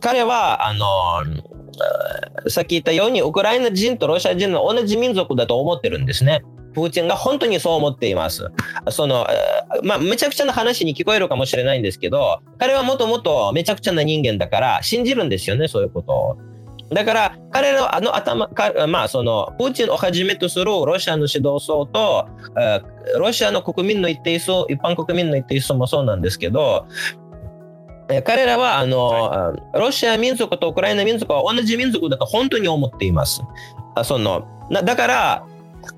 [0.00, 6.42] 彼は、あの、さっき言ったように、ウクライナ人とロシア人の同じ民族だと思ってるんですね。
[6.74, 8.50] プーチンが本当にそう思っています。
[8.90, 9.26] その、
[9.82, 16.36] まあ、めちゃくちゃな話に聞こえるかもしれないんですけど、彼はもともとめちゃくちゃな人間だから、信じるんですよね、そういうことを。
[16.92, 22.28] だから、彼のあの頭か、まあ、その、プーチンをはじめとするロシアの指導層と、
[23.18, 26.86] ロシアの国民の一定数、一般国民の一定数もそうなんですけど、
[28.24, 33.42] 彼らはあの、はい、ロシア民族とウクライナ民族は同じ民族だと本当に思っています。
[34.04, 35.46] そのだから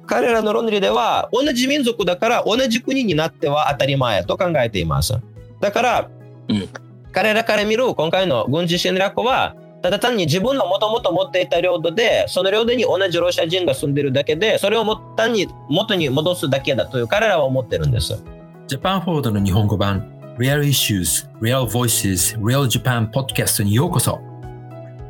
[0.06, 5.14] 彼らの論理では同じ民族だから同じ国になっては当たり前と考えています。
[5.60, 6.10] だから、
[6.48, 6.68] うん、
[7.12, 18.22] 彼らから見る今回の軍事侵略はただ単に自分のもともと持っていた領土でその領土に同じロシア人が住んでるだけでそれを単に元に戻すだけだという彼らは思ってるんです。
[18.66, 24.20] ジャパンフォードの日本語版 Real Issues, Real Voices, Real Japan Podcast にようこそ。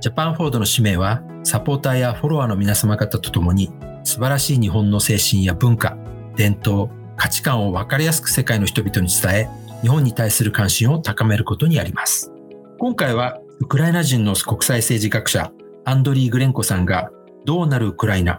[0.01, 3.73] ジャパンフォードの使命は、サポーターやフォロワーの皆様方と共に、
[4.05, 5.99] 素晴らしい日本の精神や文化、
[6.37, 9.49] 伝統、価値観を分かりやすく世界の人々に伝え、
[9.83, 12.31] 日本に対する関心を高めることにあります。
[12.79, 15.51] 今回は、ウクライナ人の国際政治学者、
[15.85, 17.11] アンドリー・グレンコさんが、
[17.45, 18.39] どうなるウクライナ、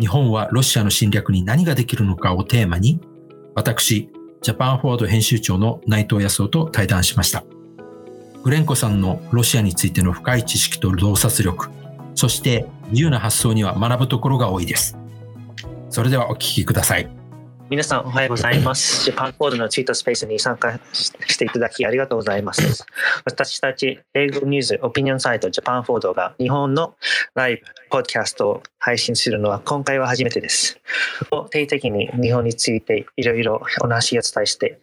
[0.00, 2.98] 日本はロシアの侵略に何ができるのかをテーマに、
[3.54, 4.08] 私、
[4.44, 7.44] ジャパンフォワード編集長の内藤康夫と対談しました。
[8.42, 11.70] グレンコさんのロシアについての深い知識と洞察力、
[12.14, 14.98] そして自由な発想には学ぶところが多いです。
[15.88, 17.08] それではお聞きください。
[17.70, 19.04] 皆さんおはようございます。
[19.04, 22.84] ジャパンコードのツイートスペースに参加していただきありがとうございます。
[23.24, 26.94] 私たち英語ニュースオピニオンサイトジャパンフォードが日本の
[27.34, 30.78] ライブ、ポッドキャストを配信するのは今回は初めてです。
[31.50, 34.78] 定期的に日本についていろいろお話を伝えして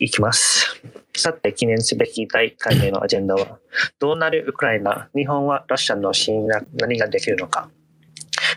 [0.00, 0.82] いきます。
[1.16, 3.58] さて、記念すべき第1回目のアジェンダは、
[4.00, 7.70] どうなるウクライナ、日本はロシアの侵略、何ができるのか。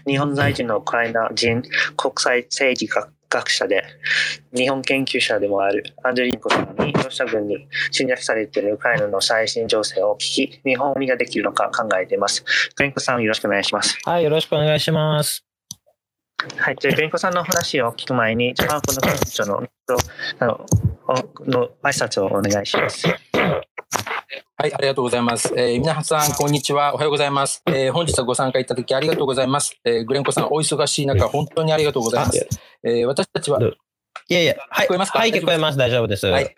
[0.07, 1.63] 日本在住のウクライナ人
[1.97, 3.83] 国際政治学学者で、
[4.53, 12.43] 日本研究者でもあるアンドリンコさんに、ロシア軍に侵略されているウクライナの最新情勢を聞き、日本にができるのか考えています。
[12.75, 13.97] グリンコさん、よろしくお願いします。
[14.03, 15.43] はい、よろしくお願いします。
[16.57, 19.63] はい、じゃあ、グリンコさんの話を聞く前に、ジャパンコの研究長の
[20.39, 20.65] あの
[21.45, 23.07] の挨拶をお願いします。
[24.57, 25.53] はい、ありがとうございます。
[25.55, 26.95] えー、皆さん、こんにちは。
[26.95, 27.61] おはようございます。
[27.67, 29.79] えー、本日はご参加いただきありがとうございます。
[29.85, 32.47] えー、グレンコさん、お忙しい中、本当にありがとうございます。
[32.83, 35.19] えー、私たちは、いやいや、はい、聞こえますか？
[35.19, 35.77] はい、聞こえます。
[35.77, 36.25] 大丈夫です。
[36.25, 36.55] はい。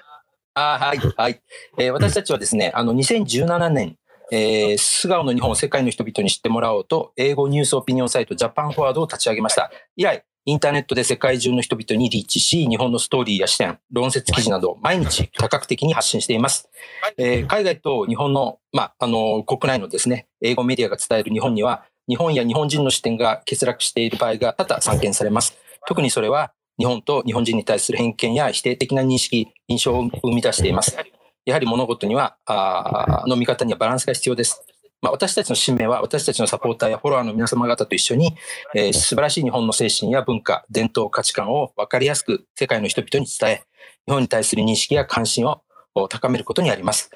[0.54, 1.42] あはい、はい。
[1.78, 3.98] えー、私たちはですね、あの、2017年、
[4.32, 9.72] えー、素顔の日本を世界の人々に知ってもらおうと、英語ニュースオピニオンサイトジャパンフォワードを立ち上げました。
[9.98, 16.69] 以来、インターネットで世界中の人々にリーチし、日本のストーリーや視点、論説記事など、毎日多角的に発信しています。
[17.18, 25.57] えー、海外と日本の、まあ、あの、国内のですね、英語メディアが伝える日本には、日本や日本人の視点が欠落している場合が多々散見されます。
[25.86, 30.97] 特にそれは、日本と日本人に対する偏見や否定的な認識、印象を生み出しています。
[31.46, 34.63] やはり物事には、あの見方にはバランスが必要です。
[35.02, 38.35] まあ、私たちの使命は私たちのサポーターやフォロワーの皆様方と一緒に、
[38.75, 43.63] えー、素晴らしい日本の精神や文化、伝統、価値観を分かりやすく世界の人々に伝え、
[44.07, 45.62] 日本に対する認識や関心を
[46.09, 47.12] 高めることにあります。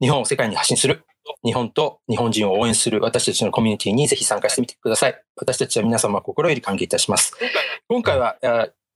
[0.00, 1.04] 日本を世界に発信する。
[1.44, 5.22] 日本と日本人を応援する私たちのコミュニティにぜひ参加してみてください。
[5.36, 7.32] 私たちは皆様心より歓迎いたします。
[7.88, 8.36] 今回は、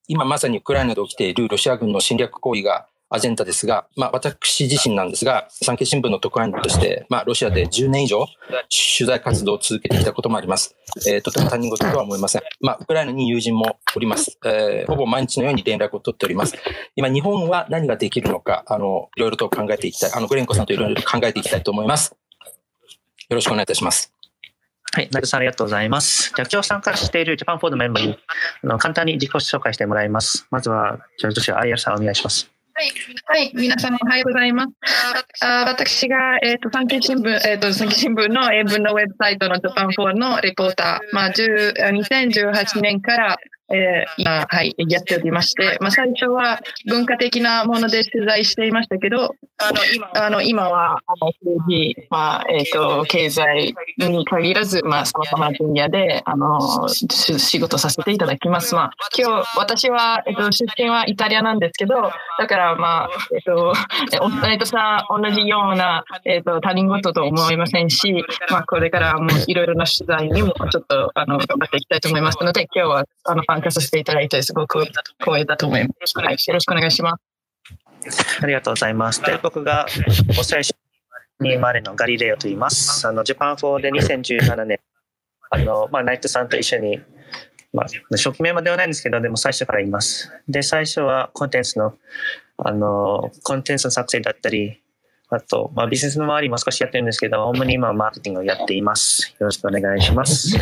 [0.09, 8.27] 今まさにウクライナで起きているロシア軍の侵略行為がアジェンダですが、まあ、私自身なんですが、産経新聞の特派員として、まあ、ロシアで10年以上
[8.99, 10.75] 取材活動を続けてきたこともあります。
[11.07, 12.43] えー、とても他人事とは思いません。
[12.61, 14.39] まあ、ウクライナに友人もおります。
[14.45, 16.57] えー、ほぼ毎日のように連絡を取っております。
[16.97, 20.11] 今、日本は何ができるのか、あの、いろいろと考えていきたい。
[20.13, 22.17] あの、グレンコさんといろいろ考えていきたいと思います。
[23.29, 24.13] よろしくお願いいたします。
[24.93, 26.33] はい、成田さんありがとうございます。
[26.35, 28.19] じゃあ今日参加しているジャパンフォードメンバーに
[28.65, 30.47] あの簡単に自己紹介してもらいます。
[30.51, 32.56] まずは、じゃあ、女子はアイアさんお願いします。
[32.79, 32.93] はい、
[33.25, 34.71] はい、皆様おはようございます。
[35.41, 58.75] あ私が、えっ、ー、と、産経新聞、えっ、ー、と、産経新聞の英文のウェブサイトのジャパン4のレポーター、まあ、2018年からえー、今、はい、やっておりまして、まあ、最初は文化的なもので取材していましたけど、あの、今あの今は、あの、政治、まあ、えっ、ー、と、経済に限らず、まあ、様々な分野で、あの、仕事させていただきます。
[58.75, 61.95] まあ、今日、私は、えっ、ー、と、出身はイタリアなんですけど、
[62.39, 63.73] だから、まあ、えっ、と、
[64.21, 74.85] お二人とさ、同じような、えっ、と、他人事と思いませんし、まあ、これからもいろいろな取材にも、ちょっと、あの、頑張っていきたいと思いますので、今日は、あの、参加させていただいて、すごく
[75.19, 76.19] 光栄だと思います。
[76.19, 78.43] はい、よろしくお願いします。
[78.43, 79.23] ありがとうございます。
[79.23, 79.87] で、僕が
[80.39, 80.77] お最初
[81.41, 83.07] に生まれのガリレオと言います。
[83.07, 84.79] あの、ジャパン4で2017年、
[85.51, 87.01] あの、まあ、ナイトさんと一緒に、
[87.73, 90.31] まあ、初期メンバーではないんですけど、でも最初からいます。
[90.49, 91.95] で、最初はコンテンツの、
[92.59, 94.83] あの、コンテンツの作成だったり、
[95.29, 99.35] あと、まあ、ビジネスの周りも少しやってるんですけど、主に今はマーケティングをやっています。
[99.41, 100.51] よろしくお願いします。
[100.57, 100.61] さ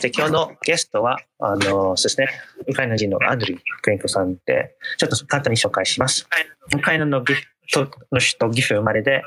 [0.00, 2.28] て、今日のゲストは、あの、そうですね、
[2.68, 6.28] ウクライナ人のアンドリー・クレンコさんで、ちょっと簡単に紹介します。
[6.72, 7.42] ウクライナのギフ
[7.72, 7.88] トの
[8.20, 9.22] 首都岐阜生まれで、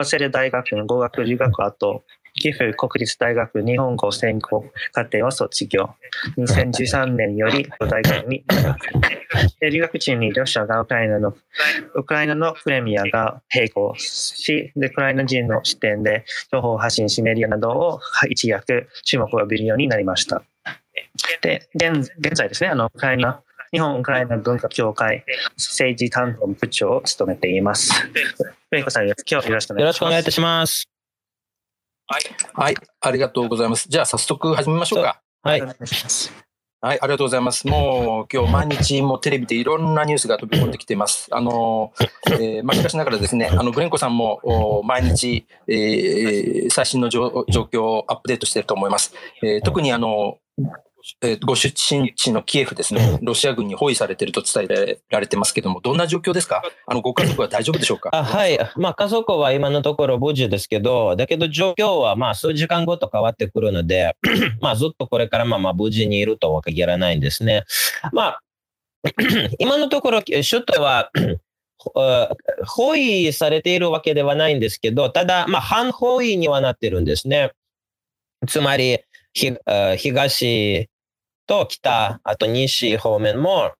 [0.00, 5.90] 早稲田大学の語学留学後、岐阜国立大学日本語専攻課程を卒業。
[6.36, 8.78] 2013年より大学に留学。
[9.60, 11.34] で留学中にロシアがウクライナの、
[11.94, 20.42] ウクライナのプレミアが並行し、で、ウクライナ人の視点で情報を発信しメディアなどを一躍注目を浴びるようになりました。
[21.40, 23.42] で、現現在ですね、あの、ウクライナ、
[23.72, 25.24] 日本ウクライナ文化協会
[25.56, 27.92] 政治担当部長を務めています。
[28.70, 29.80] プレイコさん、今日よろしくお願いします。
[29.80, 30.93] よろしくお願いいたします。
[32.52, 33.88] はい、ありがとうございます。
[33.88, 35.22] じゃあ早速始めましょうか。
[35.42, 35.66] はいお。
[35.66, 36.32] 願いします。
[36.82, 37.66] はい、ありがとうございます。
[37.66, 41.28] もう今日毎日もうテレビでいろんなニュースが飛び込んできています。
[41.30, 41.94] あの、
[42.32, 49.14] えーまあ、しかしながらですね、あの、グレンコさんもお毎日、えー最新の状状況をアップデートしていると思います。
[49.42, 50.36] えー特にあの、
[51.22, 56.62] えーご出身地のキエフですね、ロシア軍に包囲されていると伝えられてますけども、どんな状況ですか？
[56.86, 58.10] あの、ご家族は大丈夫でしょうか？
[58.12, 58.58] あはい。
[58.76, 64.16] まあ、家族は今のところ無事ですけど、だけど状況はまあ数時間後と変わってくるので、
[64.62, 67.64] まあずっとこれからまあまあ無事にいるとは限らないんですね。
[68.12, 68.40] まあ、
[69.58, 71.10] 今のところ首都は、
[71.96, 72.30] あ
[72.66, 77.50] 包囲されているわけではないんですけど、ただ、まあ、半包囲にはなってるんですね。
[78.48, 79.00] つまり、
[79.34, 80.88] 東
[81.46, 83.72] と北、あと西方面も、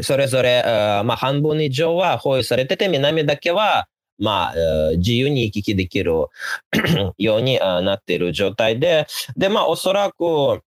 [0.00, 0.62] それぞれ、
[1.04, 3.88] まあ、半分以上は包囲されてて、南だけは、
[4.18, 4.54] まあ、
[4.96, 6.12] 自由に行き来できる
[7.18, 10.62] ようになっている状態で、で、まあ、おそらく、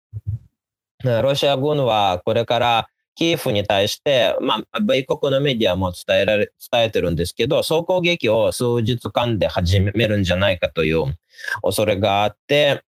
[1.04, 11.18] ロシア軍はこれからキエフに対して、まあ、米国のメディアも伝えられ、伝えてるんですけど、総攻撃を数日間で始めるんじゃないかという
[11.62, 12.84] 恐れがあって、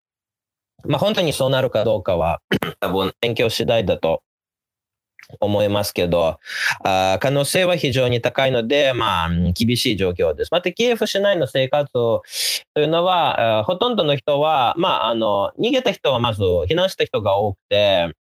[0.87, 2.41] まあ、本当にそうなるかどうかは、
[2.81, 4.23] 多分勉強次第だと
[5.41, 6.39] 思いますけど、
[6.85, 10.49] あー可能性は非常に高いので、まあ、うん厳しい状況です。
[10.51, 12.23] また、キエフ市内の生活と
[12.77, 18.15] いうのは、ほとんどの人は、まあ、あの、逃げた人はまず避難した人が多くて、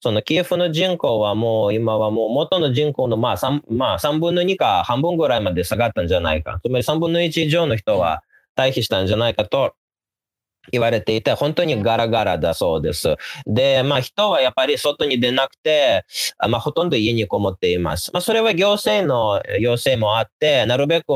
[0.00, 6.60] そのキエフの人口はもう今はもう元の人口のまあ 3, まあ3分の2か半分ぐらいまで下がったんじゃないか。
[6.62, 8.22] つまり3分の1以上の人は
[8.56, 9.74] 退避したんじゃないかと
[10.72, 13.16] 言われていて、本当にガラガラだそうです。
[13.46, 16.04] で、まあ人はやっぱり外に出なくて、
[16.48, 18.10] まあほとんど家にこもっています。
[18.12, 21.06] まあそれは行政の要請もあって、なるべく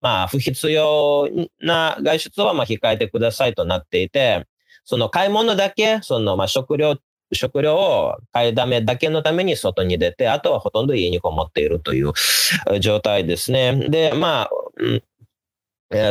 [0.00, 1.28] まあ不必要
[1.60, 4.46] な外出はまあ控えてくださいとなっていて、
[4.84, 6.96] その買い物だけ、そのまあ食料
[7.32, 12.12] 食料を買いだめだけのために外に出て、あとはほとんど家にこもっているという
[12.80, 13.88] 状態ですね。
[13.88, 14.50] で、まあ、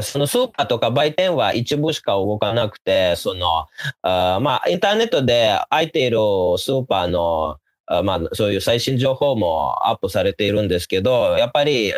[0.04, 3.66] そのスーパーとか売店は一部しか動かなくて、その、
[4.02, 6.18] あまあ、インターネットで空いている
[6.58, 11.94] スーパーの、あまあ、そういう最新情報もアップされているんですけど、やっぱり、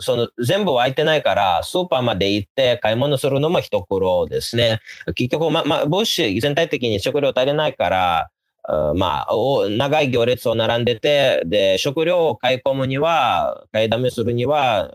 [0.00, 4.80] その全部空いてないから、スーパーまで行って買い物するのも一苦労ですね。
[5.14, 8.30] 結局、ま、まあ、物資全体的に食料足りないから、
[8.66, 14.90] まあ、お長い行列を並んでて、で、食料を買い込むには、買いだめするには、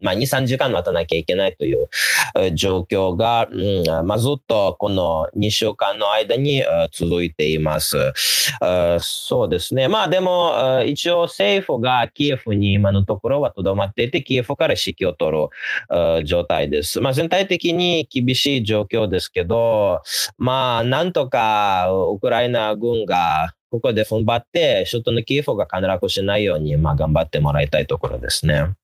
[0.00, 1.88] まあ、2、3時間待たなきゃいけないという
[2.54, 8.12] 状況が、うんまあ、ずっとこの2週間の間にあ続いています。
[8.60, 9.86] あそうですね。
[9.86, 15.48] まあ、でも、あ一応政府がキエフに今のところはとどまっていて、キエフから指揮を取る
[15.88, 17.00] あ状態です。
[17.00, 20.02] まあ、全体的に厳しい状況ですけど、
[20.36, 28.74] まあ、なんとかウクライナ軍がここで踏ん張って、首都のキエフが陥落しないように、まあ、頑張ってもらいたいところですね。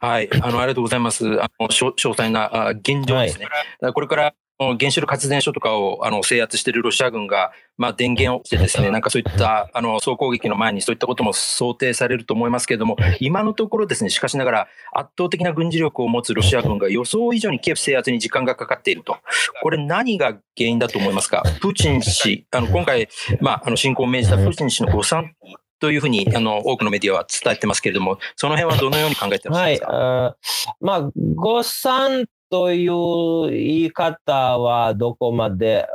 [0.00, 1.26] はい、あの、ありがとうございます。
[1.40, 3.46] あの、詳詳細なあ現状ですね。
[3.46, 4.34] だからこれから、
[4.78, 19.16] 原子力発電所とかをあの制圧しているロシア軍が、まあ、電源をしてですね、なんかそういったあの総攻撃の前にそういったことも想定されると思いますけれども、今のところですね、しかしながら圧倒的な軍事力を持つロシア軍が予想以上にキエフ制圧に時間がかかっていると。
[19.62, 21.42] これ何が原因だと思いますか？
[21.60, 23.08] プーチン氏、あの今回、
[23.40, 25.34] まあ、あの侵攻を命じたプーチン氏の誤算
[25.80, 35.88] というふうにあの多くのメディアは伝えてますけれども、その辺はどのように考えてらっしゃいますか、はい、あーまあ、誤算という言い方はどこまで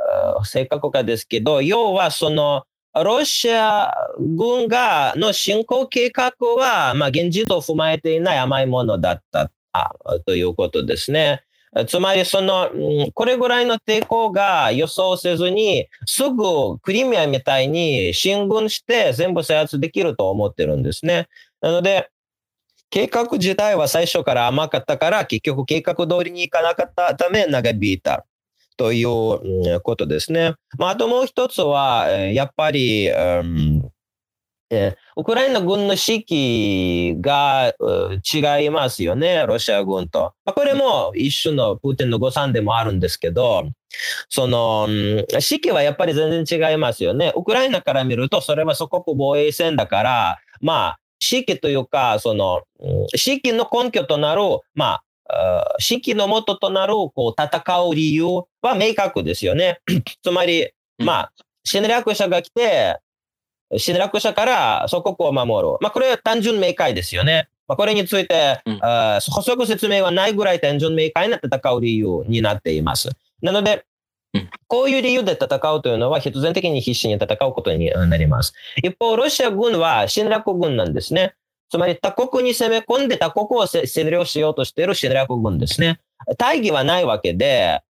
[0.44, 9.52] 正確かですけど、要はその、ロシア軍がの侵攻計画は、まあ、現実を踏まえていない甘いものだった
[10.26, 11.44] ということですね。
[11.86, 12.70] つまり、その、
[13.14, 21.28] これぐらいの抵抗が予想せずに、すぐクリミアみたいに進軍して全部制圧できると思ってるんですね。
[21.60, 22.10] なので、
[22.90, 28.24] 計画自体は最初から甘かったから、結局計画通りにいかなかったため長引いた。
[28.78, 30.54] ということですね。
[30.78, 33.12] まあ、あともう一つは、やっぱり、ウ
[35.24, 37.74] クライナ軍の士気が
[38.32, 40.32] 違いますよね、ロシア軍と。
[40.44, 43.68] これも一種のプーチンの誤算でもあるんですけど、
[44.28, 44.86] その、
[45.40, 47.32] 士気はやっぱり全然違いますよね。
[47.34, 52.62] ウクライナから見ると、それは祖国防衛戦だから、まあ、士気というか、その、
[53.14, 54.42] 士気の根拠となる、
[54.74, 58.24] まあ、士気の元となる、こう、戦う理由
[58.62, 59.80] は明確ですよね。
[60.22, 61.32] つまり、まあ、
[61.64, 62.98] 侵略者が来て、
[63.76, 65.76] 侵略者から祖国を守る。
[65.80, 67.48] まあ、これは単純明快ですよね。
[67.66, 73.10] まあ、これについて、うん、補足説明はないぐらい単純明快な戦う理由になっています。
[73.42, 73.84] なので、
[74.66, 78.52] こういう理由で戦うというのは必然的に必死に戦うことになります。
[78.82, 81.34] 一方、ロシア軍は侵略軍なんですね。
[81.70, 86.00] つまり他国に攻め込んで他国を占領しようとしている侵略軍ですね。
[86.38, 87.82] 大義はないわけで、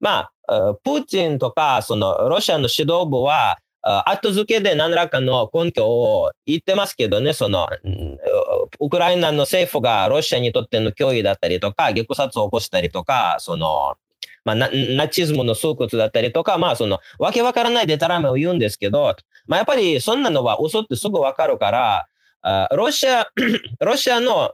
[0.00, 3.58] まあ、プーチンとか、そのロシアの指導部は、
[4.06, 7.68] 後付けで何らかの根拠を言ってますけどね、その、
[8.80, 13.96] ウクライナの政府がロシアにとっての脅威だったりとか、虐殺を起こしたりとか、その、
[14.44, 21.70] まあ、ナチズムの巣窟だったりとか、まあ、その、わけわからないデタラメを言うんですけど、まあ、やっぱりそんなのは嘘ってすぐわかるか
[22.42, 23.26] ら、ロシア、
[23.80, 24.52] ロシアの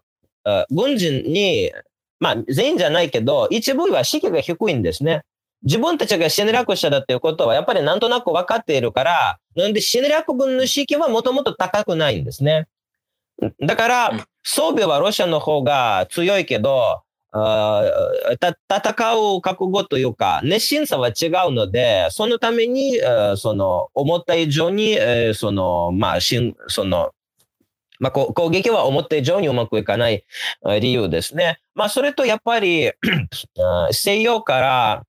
[0.70, 1.72] 軍人に、
[2.20, 5.22] まあ、全員じゃないけど、一部は士気が低いんですね。
[5.62, 12.68] 自分たちが侵略者だっていうことは、やっぱりなんとなく分かっているから、なんで侵略軍の士気はもともと高くないんですね。
[13.60, 22.98] だから、装備はロシアの方が強いけど、あ戦う覚悟というか、熱心さは違うので、そのために、
[23.36, 24.98] その、思った以上に、
[25.34, 27.12] その、まあ、しん、その、
[28.00, 30.24] まあ、攻撃は思った以上にうまくいかない
[30.80, 31.60] 理由ですね。
[31.74, 32.90] まあ、それとやっぱり
[33.92, 35.04] 西洋から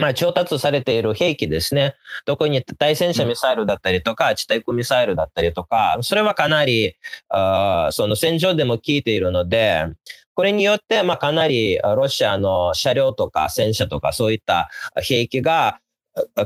[0.00, 1.96] まあ、調達されている兵器ですね。
[2.24, 6.94] 特に対戦車ミサイルだったりとか、地対空ミサイルだったりとか、それはかなり、
[7.28, 9.86] あその戦場でも効いているので、
[10.34, 14.70] これによって、まあ、かなりロシアの車両とか戦車とかそういった
[15.02, 15.80] 兵器が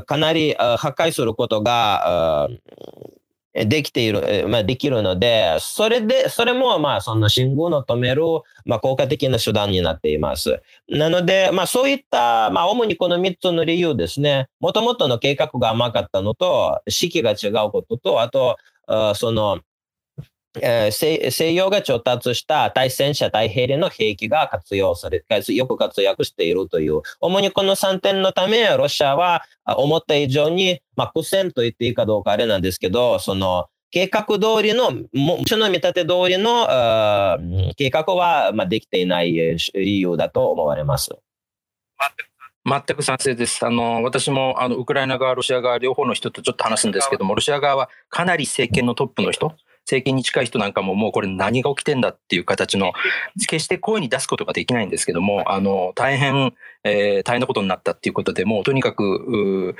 [0.05, 2.49] かなり破壊することが
[3.53, 8.21] できている、まあ、できるので、それで、それも、まあ、その信号の止める、
[8.65, 10.61] まあ、効果的な手段になっています。
[10.87, 14.47] なので、まあ、そういった、まあ、主にこの3つの理由ですね。
[14.59, 18.57] もともとの計画が甘かったのと、式が違うことと、あと、
[19.15, 19.59] その、
[20.61, 36.67] えー、西洋が調達した対戦車、対兵器の兵器が活用され、よく活躍しているという、主にこの3点のため、ロシアは思った以上に、まあ、苦戦と言っていいかどうかあれなんですけど、その、計画通りの、もちの見立て通りの
[37.77, 41.11] 計画は、まあ、できていない理由だと思われます。
[42.67, 43.65] 全く賛成です。
[43.65, 49.55] あの、私も、あの、ウクライナ側、ロシア側、両方の人とちょっと話すんですけども、ロシア側はかなり政権のトップの人、
[49.87, 52.91] 政権に近い人なんかももうこれ何が起きてんだっていう形の、
[53.47, 56.53] 決して声に出すことができないんですけども、あの、大変、
[56.87, 59.75] えー、大変なことになったっていうことで、もうとにかく、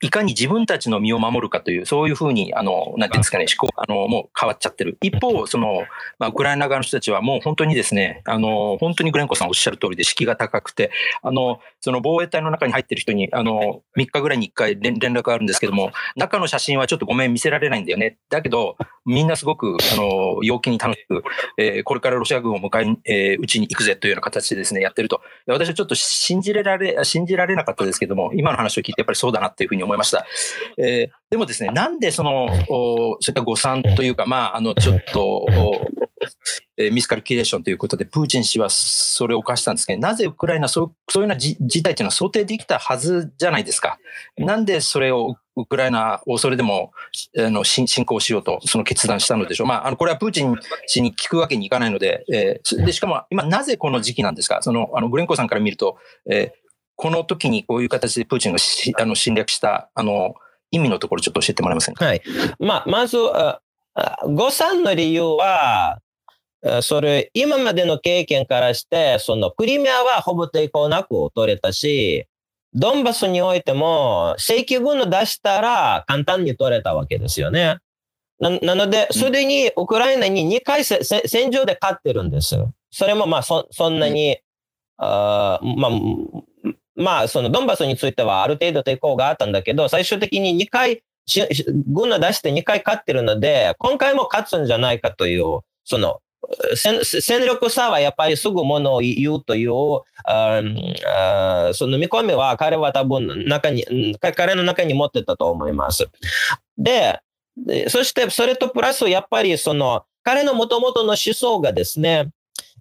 [0.00, 4.98] いかに自分たちの身を守るかという、そういうふうに、あの、なんていうんですかね、思考、あの、もう変わっちゃってる。
[5.02, 5.82] 一方、その、
[6.18, 10.90] まあ、ウクライナ側の人たちはもう本当にですね、あの、本当にグレンコさんおっしゃる通りで、士気が高くて、
[11.22, 18.18] あの、その防衛隊の中に入ってる人に、あの、3日ぐらいに1回連絡があるんですけども、中の写真はちょっとごめん見せられないんだよね。
[18.30, 21.22] だけど、みんなすごく、あの、陽気に楽しく、
[21.56, 25.22] えー、これからロシア軍を迎え、えー、うちに行くぜというような形でですね、やってると。
[25.46, 25.94] 私はちょっと
[26.28, 30.26] 信じられ、信じられなかったですけども、今の話を聞いてやっぱりそうだなっていうふうに思いました。
[30.76, 35.46] えー、でもですね、なんでその、おそういった誤算というか、まあ、あの、ちょっと、
[36.76, 43.98] えミスカルキュレーションということで、プーチン氏はそれを犯したんですけど、なぜウクライナ、そうそういうような事態というのは想定できたはずじゃないですか。
[44.36, 46.92] なんでそれをウクライナをそれでも
[47.36, 49.66] あの侵攻しようと、その決断したのでしょう。
[49.66, 50.54] まあ、あのこれはプーチン
[50.86, 55.98] 氏に聞くわけにいかないので、えー、でしかも今、なぜこの時期なんですか、そのあのグレンコさんから見ると、
[56.30, 56.58] えー、
[56.94, 60.34] この時にこういう形でプーチンがしあの侵略したあの
[60.70, 62.04] 意味のところ、ちょっと教えてもらえませんか？
[62.04, 62.22] はい
[62.60, 63.16] まあ、まず、
[64.26, 65.98] 誤算の理由は、
[66.82, 72.26] それ、今までの経験からして、そのクリミアはほぼ抵抗なく取れたし、
[72.74, 77.78] ドンバスにおいても、正規軍を出したら簡単に取れたわけですよね。
[78.40, 82.72] ななので、すでにウクライナに2回戦場で勝ってるんですよ。
[82.90, 84.38] それもまあそそんなに、
[84.96, 85.90] あまあ、
[86.96, 91.02] まあ、そのドンバスについてはある程度抵抗があったんだけど、最終的に2回、
[91.86, 96.20] 軍を出して2回勝ってるので、今回も勝つんじゃないかという、その、
[96.74, 99.72] 戦力差はやっぱりすぐものを言うという
[100.24, 100.62] あ
[101.04, 103.84] あその見込みは彼は多分中に
[104.20, 106.08] 彼の中に持ってたと思います。
[106.76, 107.20] で
[107.88, 112.30] そしてそれとプラスやっぱりその彼のもともとの思想がですね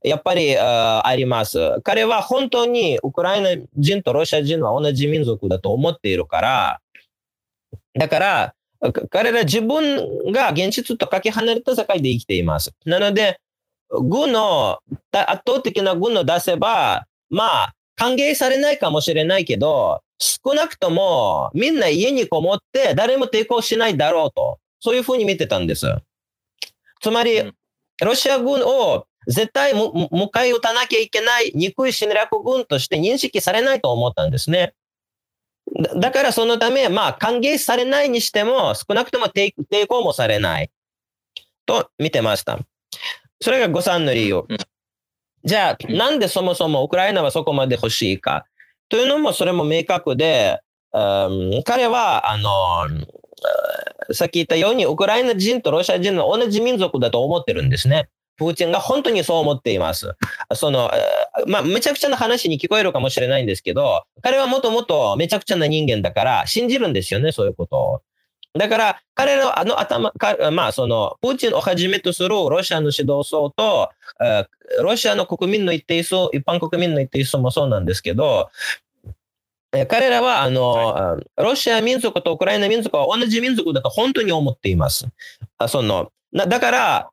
[0.03, 1.81] やっぱりああります。
[1.83, 6.81] 彼は本当にウクライナ人とロシア人は同じ民族だと思っているから、
[7.97, 8.53] だから、
[9.09, 12.73] 彼ら自分が現実とかけ離れた世界で生きています。
[12.85, 13.39] なので、
[13.89, 14.79] 軍の、
[15.12, 25.88] 圧倒的な軍を出せば、まあ、歓迎されないかもしれないけど、少なくともみんな家にこもって誰も抵抗しないだろうと、そういうふうに見てたんです。
[27.01, 27.51] つまり、
[28.03, 34.74] ロシア軍を絶対迎え撃たなきゃいけない憎い侵略軍として認識されないと思ったんですね。
[36.00, 39.53] だからそのため、まあ、歓迎されないにしても、少なくとも抵
[39.88, 40.72] 抗もされない
[41.65, 42.60] と見てました。
[43.41, 44.46] それが誤算の理由。
[45.44, 48.46] じゃあ、なんでそもそもウクライナはそこまで欲しいか？
[48.89, 50.60] というのも、それも明確で、
[50.94, 52.88] うん、彼は、あの、
[54.13, 58.10] さっき言ったように、ウクライナ人とロシア人の同じ民族だと思ってるんですね。
[58.38, 60.15] プーチンが本当にそう思っています。
[60.53, 60.91] その、
[61.48, 68.01] まあ、めちゃくちゃな話に聞こえるかもしれないんですけど、彼はもともとめちゃくちゃな人間だから信じるんですよね、そういうことを。
[68.53, 70.11] だから、彼らあの頭、
[70.51, 73.89] まあ、その、プーチンをはじめとするロシアの指導層と、
[74.81, 78.49] ロシアの国民の一定数、一般国民の一定数もそうなんですけど、
[79.89, 85.07] 彼らは、あの、はい、ロシア民族とウクライナ民族は同じ民族だと本当に思っています。
[85.67, 87.09] その、だから、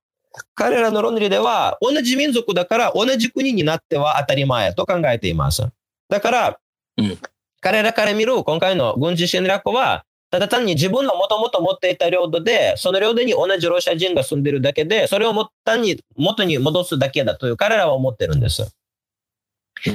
[0.55, 5.63] 彼らの論理では、同じ民族だから同じ国になっては当たり前と考えています。
[6.09, 6.59] だから、
[6.97, 7.19] うん、
[7.61, 18.75] 彼らから見る今回の軍事侵略は、ただ単に自分のもともと持っていた領土で、その領土に同じロシア人が住んでるだけで、それを単に元に戻すだけだという彼らは思ってるんです。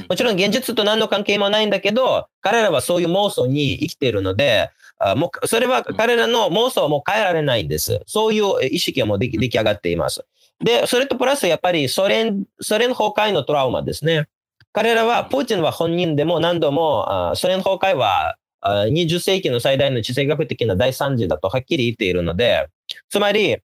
[0.07, 8.01] もちろん現実と何の関係もないんだけど、彼らはそういう妄想に生きているので、あもうそれは彼らの妄想はもう変えられないんです。
[8.05, 10.23] そういう意識はもう出来上がっています。
[10.63, 14.29] で、それとプラスやっぱりソ連、ソ連崩壊のトラウマですね。
[14.71, 22.67] 彼らは、プーチンは本人でも何度も、ソ連崩壊は20世紀の最大の地政学的な大惨事だとはっきり言っているので、
[23.09, 23.57] つまり、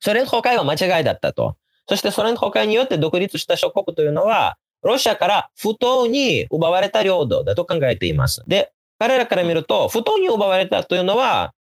[0.00, 1.56] ソ連崩壊は間違いだったと。
[1.88, 8.42] そしてソ連崩壊によって独立した諸国というのは、ロシアから不当に奪われた領土だと考えています。
[8.48, 11.54] で、彼らから見ると、不当に奪われたというのは、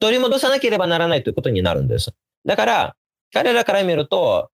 [0.00, 2.12] 取り戻さなければならないということになるんです。
[2.44, 2.96] だから、
[3.32, 4.50] 彼らから見ると、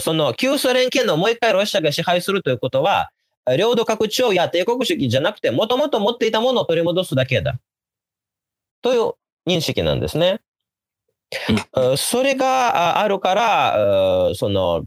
[0.00, 3.10] その旧ソ連圏のもう一回ロシアが支配するということは、
[3.56, 7.58] 領土拡張や帝国主義じゃなくて、もともと持っていたものを取り戻すだけだ。
[8.82, 9.12] という
[9.46, 10.40] 認識なんですね。
[11.96, 14.84] それがあるから、その、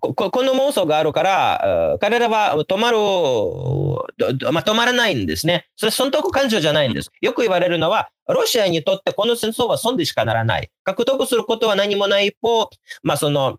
[0.00, 2.98] この妄想があるから、彼らは止まる、
[4.52, 5.66] まあ、止まらないんですね。
[5.76, 7.10] それ損得感情じゃないんです。
[7.20, 10.70] よく言われるのは、ロシアにとってこの戦争は損でしかならない。
[10.84, 12.70] 獲得することは何もない一方、
[13.02, 13.58] まあ、その、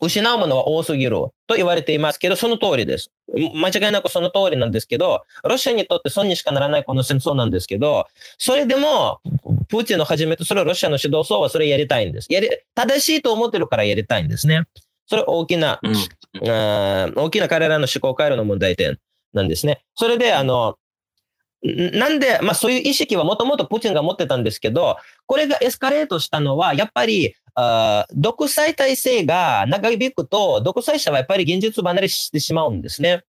[0.00, 3.10] 失うものは多すぎると言われていますけど、その通りです。
[3.34, 8.06] 間違いなくその通りなんですけど、ロシアにとって損にしかならないこの戦争なんですけど、
[8.38, 9.20] それでも、
[9.68, 12.26] プーチンのはじめとするロシアの指導層はそれやりたいんです。
[12.30, 14.64] やり、正しいと思ってるからやりたいんですね。
[15.06, 18.98] それ大きな、うん、あ大きな彼らの思考回路の問題点
[19.32, 19.82] なんですね。
[19.94, 20.76] それで、あの、
[21.62, 27.34] なんで、まあそういう意識はもともとプーチンが持ってたんですけど、これがエスカレートしたのは、やっぱり
[28.12, 33.24] 独裁体制が長引くと、独裁者はやっぱり現実離れしてしまうんですね。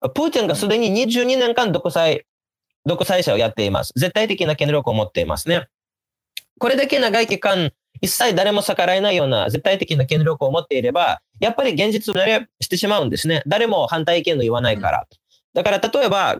[0.00, 2.24] プーチンがすでに22年間独裁、
[2.86, 3.92] 独裁者をやっています。
[3.96, 5.66] 絶対的な権力を持っていますね。
[6.58, 7.70] これだけ長い期間、
[8.00, 13.42] 一切誰も逆らえないような絶対的な権力を持っていれば、やっぱり現実離れしてしまうんですね。
[13.46, 15.06] 誰も反対意見の言わないから。
[15.52, 16.38] だから例えば、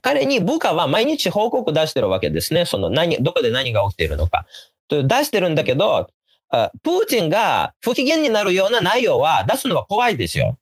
[0.00, 2.64] 彼に部下は毎日報告出してるわけですね。
[2.64, 4.46] その何、どこで何が起きているのか。
[4.88, 6.08] と出してるんだけど、
[6.50, 10.58] プーチンが不機嫌になるような内容は出すのは怖いですよ。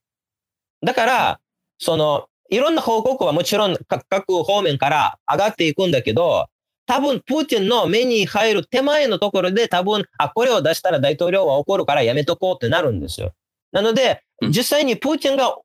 [0.85, 1.41] だから、
[1.79, 3.77] その、いろんな報告はもちろん
[4.09, 6.47] 各方面から上がっていくんだけど、
[6.87, 13.33] 多分、プーチンの目に入る手前のところで多分、あ、これを出したら大統領は怒るからやめとこうってなるんですよ。
[13.73, 15.57] なので、実際にプーチンが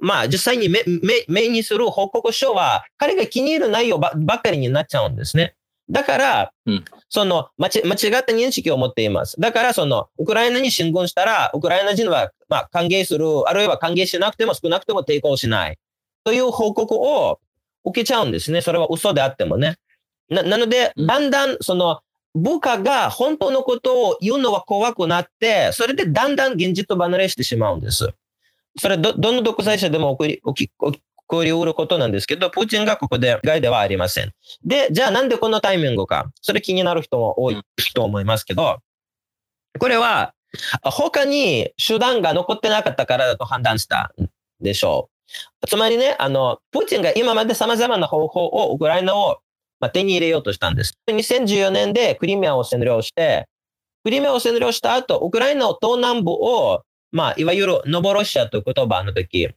[0.00, 5.56] まあ、実際に目にする報告書は、彼が気に入る内容ばっかりになっちゃうんですね。
[5.90, 9.40] だから、うんその間違間違った認識を持っています。
[9.40, 15.78] だから、その、ウクライナに進軍したら、ウクライナ人は、まあ、歓迎する、あるいは歓迎しなくても少なくとも抵抗しない。
[16.22, 17.40] という報告を
[17.84, 18.60] 受けちゃうんですね。
[18.60, 19.78] それは嘘であってもね。
[20.28, 22.00] ななので、うんだんだん、その、
[22.34, 28.10] 部下が本当のことを言うのは怖くなって、それでだんだん現実と離れしてしまうんです。
[28.78, 30.72] それど、どの独裁者でも起こり、起き、
[31.30, 34.32] 起こりうることなんですけど、プーチンがここで害ではありません。
[34.64, 36.30] で、じゃあなんでこのタイミングか？
[36.40, 37.62] それ気になる人も多い
[37.94, 38.78] と思いますけど、
[39.78, 40.32] これは、
[40.82, 45.10] 他に手段が残ってなかったからだと判断したんでしょ
[45.62, 45.66] う。
[45.66, 49.40] つまりね、あの、プーチンが今まで様々な方法をウクライナを、
[49.92, 50.94] 手に入れようとしたんです。
[51.08, 53.46] 2014年でクリミアを占領して、
[54.02, 59.54] クリミアを占領した後、ウクライナの東南部を、まあ、いわゆるノボロシアという言葉の時流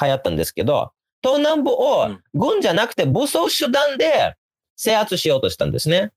[0.00, 4.34] 行ったんですけど、東南部をうん軍じゃなくて武装手段で
[4.76, 6.12] 制圧しようとしたんですね。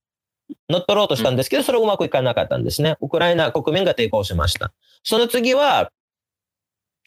[0.68, 2.96] 乗っ取ろうとしたんですけど、それうまくいかなかったんですね。
[3.00, 4.72] ウクライナ国民が抵抗しました。
[5.02, 5.90] その次は、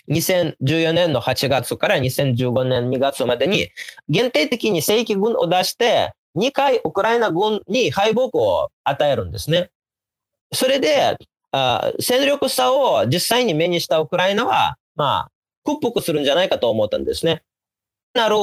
[0.10, 3.70] 2014年の8月から2015年2月までに、
[4.10, 9.70] 限定的に正規軍を出して、2回ウクライナ軍に敗北を与えるんですね。
[10.54, 11.18] それで、
[11.52, 15.32] あ戦力差を実際に目にしたウクライナは、まあ、
[15.64, 17.44] 屈服するんじゃないかと思ったんですね。
[18.18, 18.36] なる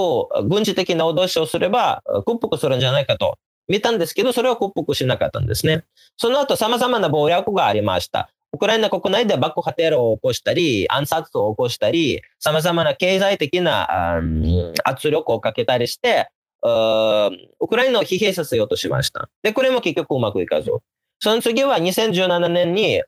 [0.48, 3.36] 軍事的な脅しをすれば、屈服するんじゃないかと
[3.68, 5.84] 見たんですけど、それは屈服しなかったんですね。
[6.16, 8.30] その後、様々な謀略がありました。
[8.52, 14.20] ウクライナ国内で爆破テロを起こしたり、暗殺を起こしたり、様々な経済的な
[14.84, 16.28] 圧力をかけたりして、
[16.62, 19.28] ウクライナを疲弊させようとしました。
[19.42, 20.70] で、これも結局うまくいかず。
[21.18, 23.02] その次は2017年に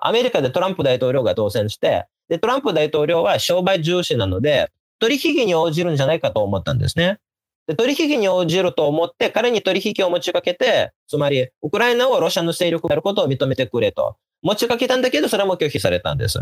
[0.00, 4.70] アメリカでトランプ大統領が当選して、で、トランプ大統領は商売重視なので、
[5.02, 7.18] 取引に応じるんじゃないかと思ったんですね。
[7.66, 14.16] で取引に応じると思って、彼に取引を持ちかけて、つまり、ウクライナをロシアの勢力であることを認めてくれと。
[14.42, 16.40] 持ちかけたんだけど、それも拒否されたんです。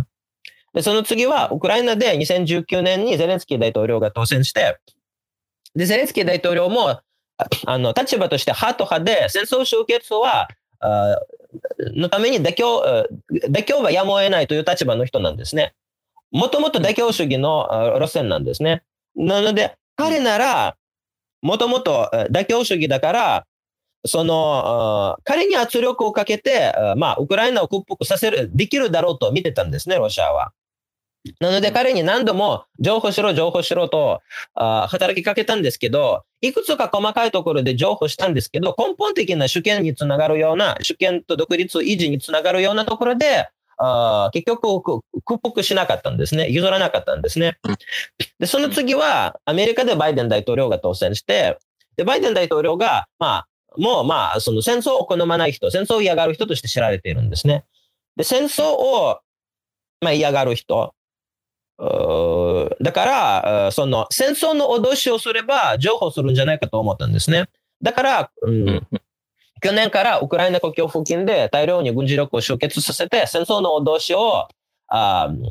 [0.75, 4.79] で、その次は、ウクライナで2019年にゼレンスキー大統領が当選して、
[5.75, 7.01] で、ゼレンスキー大統領も、
[7.65, 10.49] あの、立場としてハート派で、戦争終結は、
[11.97, 13.07] のために妥協、
[13.49, 15.73] 妥協はやむを得ないという立場の人なんですね。
[16.33, 18.83] もともと妥協主義のあ路線なんですね。
[19.17, 20.77] なので、彼なら、
[21.43, 23.47] もともとあ妥協主義だから、
[24.07, 24.63] その、
[25.17, 30.53] あ彼に圧力をかけて、あまあ、ウクライナを屈服させる、できるだろうと見てたんですね、ロシアは。
[31.39, 34.23] なので、彼に何度も情報しろ、情報しろと
[34.55, 43.49] あ働きかけたんですけど、いくつか細かいところで情報したんですけど、根本的な主権につながるような、主権と独立維持につながるようなところで、
[43.83, 46.51] あ結局、く屈服しなかったんですね。
[46.51, 47.59] 譲らなかったんですね。
[48.39, 51.59] で、その次は、アメリカでバイデン大統領が当選して、
[51.97, 53.47] で、バイデン大統領が、まあ、
[53.79, 57.65] もう、まあ、その戦争を好まない人、戦争を嫌がる人として知られているんですね。
[58.17, 59.21] で、戦争を、
[60.03, 60.95] まあ、嫌がる人、
[61.79, 67.49] だから、あその戦争の脅しをすれば譲歩するんじゃないかと思ったんですね。
[67.81, 68.87] だから、うんうん
[69.61, 74.49] 去年からウクライナ国境付近で大量に軍事力を集結させて戦争の脅しを
[74.91, 75.43] あ、うん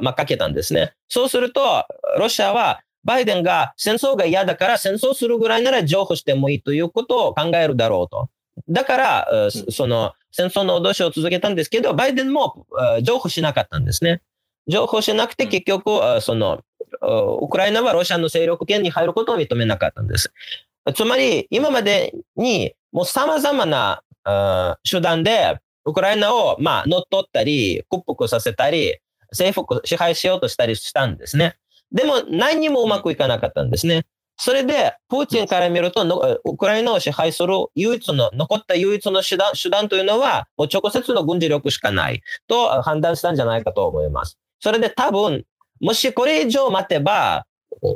[0.00, 0.92] まあ、かけたんですね。
[1.08, 1.86] そうすると、
[2.18, 8.28] ロシアはバイデンが戦争が嫌だから戦争するぐらいなら譲歩してもいいということを考えるだろうと。
[8.68, 14.20] だから、うそその戦争の脅しを続けたんですけど、バイデンもあ譲歩しなかったんですね。
[14.66, 16.60] 譲歩しなくて結局、あその、
[17.00, 17.06] あ
[17.40, 20.32] ウクライナはロシアの勢力圏に入ることを認めなかったんです。
[20.94, 28.98] つまり、今までにもう様々なあ手段で、ウクライナを、まあ、乗っ取ったり、屈服させたり、
[29.32, 31.56] 征服、支配しようとしたりしたんですね。
[31.90, 34.04] でも、何にもうまくいかなかったんですね。
[34.36, 44.38] それで、プーチンから見ると、ウクライナを支配する唯一の、残った唯一の手段手段というのは、もう直接の軍事力しかないと判断したんじゃないかと思います。
[44.60, 45.44] それで多分、
[45.80, 47.44] もしこれ以上待てば、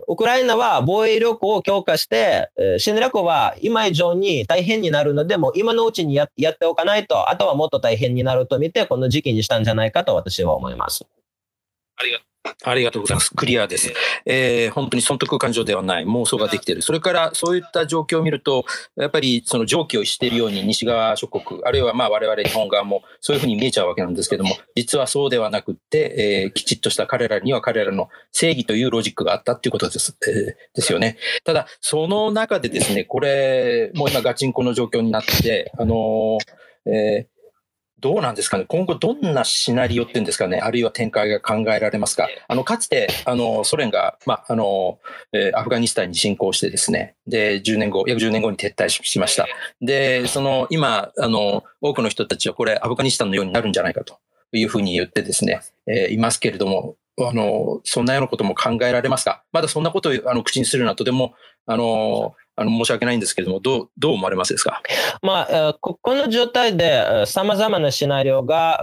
[0.08, 11.04] ウクライナは防衛力を強化して、侵略は今以上に大変になるので、もう今のうちにややっておかないと、あとはもっと大変になると見て、この時期にしたんじゃないかと私は思います。
[11.96, 12.26] ありがとう
[12.64, 13.34] ありがとうございます。
[13.34, 13.92] クリアです。
[14.24, 16.82] えー本当に損得感情ではない妄想ができている。
[16.82, 18.64] それからそういった状況を見ると、
[18.96, 30.34] やっぱりその常軌をしているように西側諸国、あるいはまあ我々日本側もそういうふうに見えちゃうわけなんですけども、実はそうではなくて、えーきちっとした彼らには彼らの正義というロジックがあったっていうことです,、えー
[30.74, 31.18] ですよね。
[31.44, 37.35] ただ、その中でですね、これ、もう今ガチンコの状況になって、あのーえー
[37.98, 42.28] どうなんですかね、今後どんなシナリオっていうんですかね、あるいは展開が考えられますか？
[42.46, 44.98] あのかつてあのソ連が、まああの
[45.32, 49.46] えー、アフガニスタンに侵攻してですね、で10年後、約10年後に撤退しました。
[49.80, 54.18] で、その今あの、多くの人たちはこれ、アフガニスタンのようになるんじゃないかと
[54.52, 59.42] いうふうに言ってですね、えー、いますけれども、あのそんなようなことも考えられますか？
[59.50, 61.32] まだそんなことをあの口にするのはとても
[61.64, 64.82] あのあの申し訳ないんですけれども、どうどう思われますですか、
[65.22, 68.80] まあ、ここの状態でさまざまなシナリオが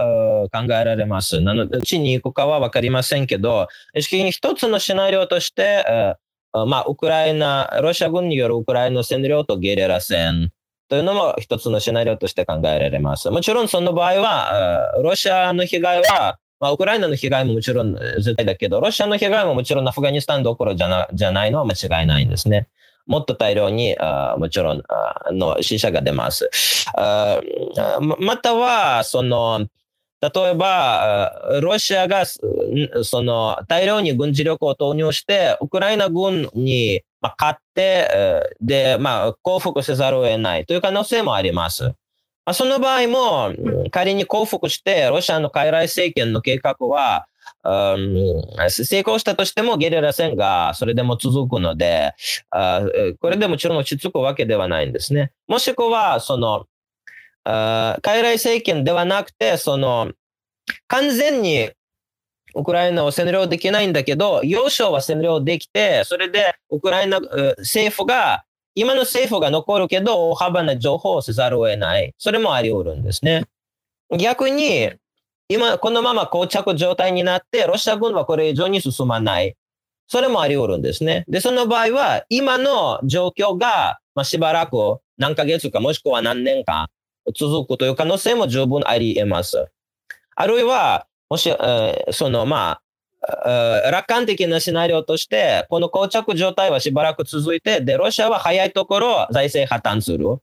[0.52, 1.40] 考えられます。
[1.40, 6.16] なので、うちに行くかは分かりませんけど、意識に一つのシナリオとして、
[6.52, 10.52] まあ、ウクライナ、ロシア軍によるウクライナ占領とゲリラ戦
[10.88, 13.28] というのも一つのシナリオとして考えられます。
[13.30, 22.68] もちろんその場合は、ロシアの被害は、まあ、ウクライナの被害ももちろん絶対だけど、ロシアの被害ももちろんアフガニスタンどころじゃなじゃないのは間違いないんですね。
[23.06, 26.50] もっと大量にあもちろんあの死者が出ます。
[26.96, 27.40] あ
[28.18, 29.66] または、その、
[30.20, 41.92] 例えば、ロシアがその大量に軍事力を投入して、ウクライナ軍に勝って、で、まあ、降伏せざるを得ないという可能性もあります。
[42.52, 43.52] その場合も、
[43.90, 47.26] 仮に降伏して、ロシアの傀儡政権の計画は、
[47.64, 52.14] 成功したとしてもゲリラ戦がそれでも続くので、
[53.20, 55.32] これでもちろん落ち着くわけではないんですね。
[55.48, 56.66] もしくは、その、
[57.44, 60.12] 傀儡政権ではなくて、その、
[60.88, 61.70] 完全に
[62.54, 67.20] ウクライナを占領できないんだけど、要衝は占領できて、それでウクライナ
[67.58, 72.14] 政府が、今の政府が残るけど、大幅な情報をせざるを得ない。
[72.18, 73.44] それもあり得るんですね。
[74.18, 74.92] 逆に、
[75.48, 79.56] 今、このまま膠着状態になって、ロシア軍はこれ以上に進まない。
[80.06, 81.24] それもあり得るんですね。
[81.28, 84.76] で、その場合は、今の状況が、まあ、しばらく
[85.18, 86.88] 何ヶ月かもしくは何年間
[87.34, 89.66] 続くという可能性も十分あり得ます。
[90.36, 92.80] あるいは、もし、えー、その、ま
[93.22, 100.38] あ、楽観的なシナリオとして、この膠着状態はしばらく続いて、で、ロシアは早いところ財政破綻する。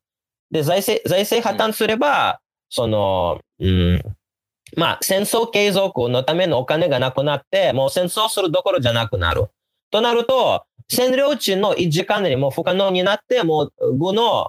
[0.49, 4.03] で、財政、財政破綻すれば、その、うん、
[4.77, 9.47] まあ、戦争継続のためのお金がなくなって、もう戦争するどころじゃなくなる。
[9.91, 14.47] となると、占領地の維持管理も不可能になって、もう軍を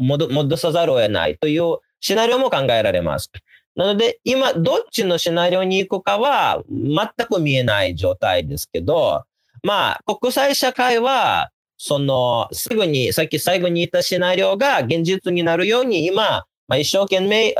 [0.00, 3.30] 戻さざるを得ないというシナリオも考えられます。
[3.74, 9.22] なので、今、どっちのシナリオに行くかは全く見えない状態ですけど、
[9.62, 17.54] まあ、国際社会は、その、すぐに、さっき最後に言ったシナリオが現実になるように、今、まあ、一生懸命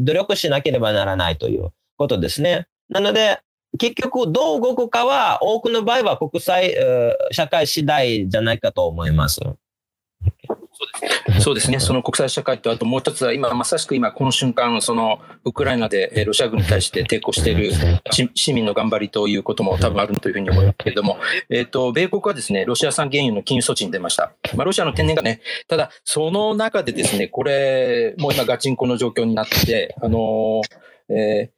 [0.00, 2.66] 努力しなければならないということですね。
[2.88, 3.40] なので、
[3.78, 6.74] 結局どう動くかは多くの場合は国際
[7.30, 9.40] 社会次第じゃないかと思います。
[11.40, 17.72] そうですね、その国際社会と、あともう一つは、今、まさしく今、この瞬間、そのウクライナでロシア軍に対して抵抗している
[18.34, 21.18] 市民の頑張りということも多分あるというふうに思いますけれども、
[21.50, 24.32] えっ、ー、と、米国はですね、ロシア産原油の禁輸措置に出ました。
[24.56, 30.62] まあ、ロシアの天然ガスね、ただ、その中でですね、これ、もう今、ガチンコの状況になって、あの
[31.10, 31.57] えー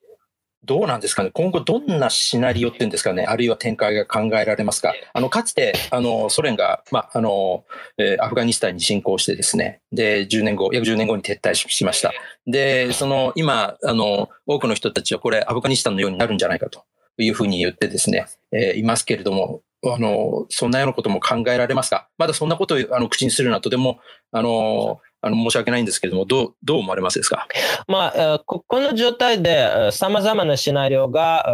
[0.71, 4.95] どうなんですかね、今後どんなシナリオっていうんですかね、あるいは展開が考えられますか？
[5.13, 7.65] あのかつてあのソ連が、まあの
[7.99, 12.13] えー、アフガニスタンに侵攻してですね、で10年後、約10年後に撤退しました。
[12.47, 16.85] で、その今あの、多くの人たちはこれ、アフガニスタンのようになるんじゃないかと
[17.19, 22.07] いうふうに言ってですね、えー、いますけれども、あのそんなようなことも考えられますか？
[22.17, 23.99] まだそんなことをあの口にするのはとても
[24.31, 27.47] あのあの申し訳ないんですけれども、どうどう思われますですか、
[27.89, 31.45] まあ、ここの状態でさまざまなシナリオが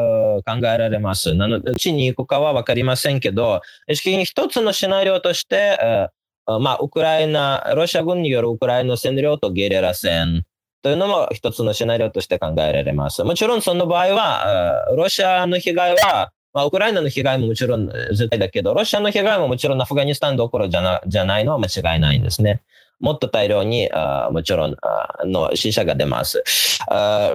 [0.47, 1.35] 考えられます。
[1.35, 6.11] なので、うちに行くかは分かりませんけど、意識的に一つのシナリオとして、
[6.47, 10.45] まあ、ウクライナ、ロシア軍によるウクライナ占領とゲリラ戦
[10.83, 13.25] というのも一つのシナリオとして考えられます。
[13.25, 22.63] もちろんその場合は、ロシアの被害は、まあ、ウクライナの被害ももちろん絶対だけど、ロシアの被害ももちろんアフガニスタンどころじゃなじゃないのは間違いないんですね。
[23.01, 26.43] もっと大量にあもちろんあの死者が出ます。
[26.89, 27.35] あ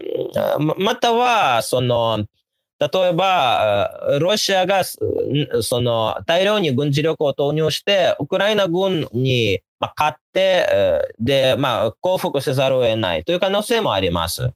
[0.78, 2.26] または、その、
[2.80, 14.50] 例えば、ロシアがその大量に軍事力を投入して、ウクライナ軍に勝って、で、まあ、降伏せざるを得ないという可能性もあります。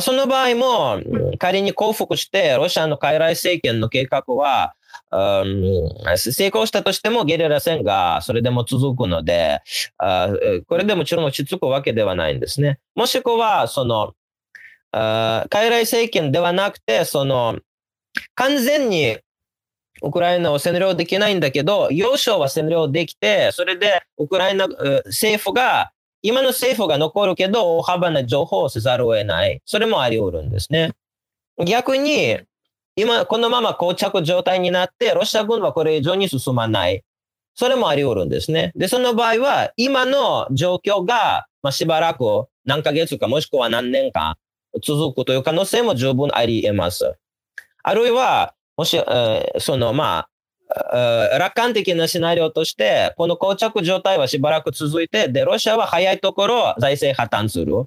[0.00, 1.00] その場合も、
[1.38, 4.74] 仮に降伏して、ロシアの傀儡政権の計画は、
[5.10, 9.60] 成功したとしてもゲリラ戦がそれでも続くので、
[9.98, 12.78] これでもちろん落ち着くわけではないんですね。
[12.94, 14.14] もしくは、その、
[14.92, 17.58] 傀儡政権ではなくて、その、
[18.34, 19.18] 完全に
[20.02, 24.66] ウクライナを占領できないんだけど、要衝は占領できて、それでウクライナ
[25.06, 25.92] 政府が
[26.22, 29.60] 今の政府が残るけど、大幅な情報をせざるを得ない。
[29.64, 30.92] それもあり得るんですね。
[31.66, 32.40] 逆に、
[32.96, 37.02] 今、このまま膠着状態になって、ロシア軍はこれ以上に進まない。
[37.54, 38.72] それもあり得るんですね。
[38.74, 44.38] で、その場合は、今の状況が、まあ、しばらく何ヶ月かもしくは何年か
[44.82, 47.14] 続くという可能性も十分あり得ます。
[47.82, 50.26] あるいは、もし、えー、その、ま
[50.68, 57.86] あ、楽観的なシナリオとして、この膠着状態はしばらく続いて、で、ロシアは早いところ財政破綻する。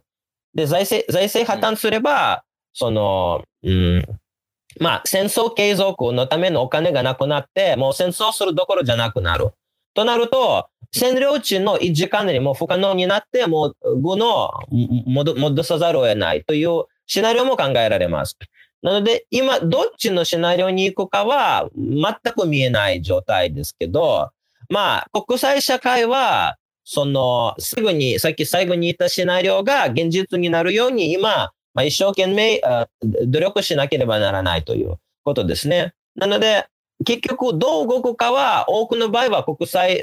[0.54, 4.06] で、財政、財政破綻すれば、その、うん、
[4.80, 9.52] まあ、戦争継続のためのお金がなくなって、もう戦争するどころじゃなくなる。
[9.94, 18.38] となると、占領地の維持管理も不可能になって、もう軍の戻さざるを得ないというシナリオも考えられます。
[18.82, 24.30] なので、今、どっちのシナリオに行くかは全く見えない状態ですけど、
[24.70, 32.62] まあ、国際社会は、その、すぐに、さっき最後に言ったシナリオが現実になるように、今、まあ、一生懸命
[33.02, 35.94] 努力しなければならないということですね。
[36.16, 36.68] なので、
[37.06, 40.02] 結局どう動くかは多くの場合は国際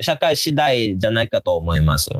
[0.00, 2.10] 社会次第じゃないかと思います。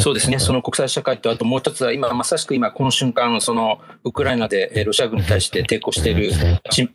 [0.00, 0.30] そうです。
[0.30, 6.32] ね、 その国際社会と、あともう一つは、今、まさしく今、この瞬間、そのウクライナでロシア軍に対して抵抗している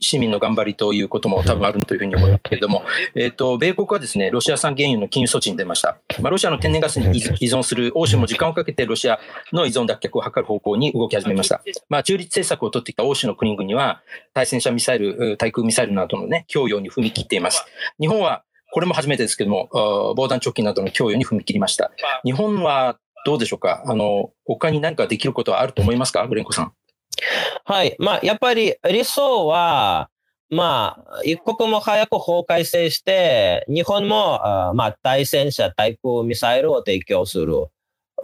[0.00, 9.18] 市民の頑張りということも多分あるというふうに思いますけれども、えーと、米国はですねロシア産原油の禁輸措置に出ました、まあ、ロシアの天然ガスに依存する欧州も時間をかけてロシア
[9.52, 11.62] の依存脱却を図る方向に動き始めました。
[11.88, 14.02] まあ、中立政策を取ってきた欧州の国々は、
[14.34, 17.64] 対戦車ミサイル、対空ミサイルなどの、ね、供与に踏み切っています。
[18.00, 19.68] 日本はこれも初めてですけども、
[20.16, 21.92] 防弾チョッキなどの供与に踏み切りました。
[22.24, 23.82] 日本はどうでしょうか？
[23.86, 26.26] あの、他に何かできることはあると思いますか？
[26.26, 26.72] グレンコさん。
[27.64, 27.94] はい。
[27.98, 30.08] まあ、やっぱり理想は、
[30.50, 34.40] まあ、一刻も早く法改正して、日本も、
[34.74, 37.68] まあ、対戦車、対空ミサイルを提供する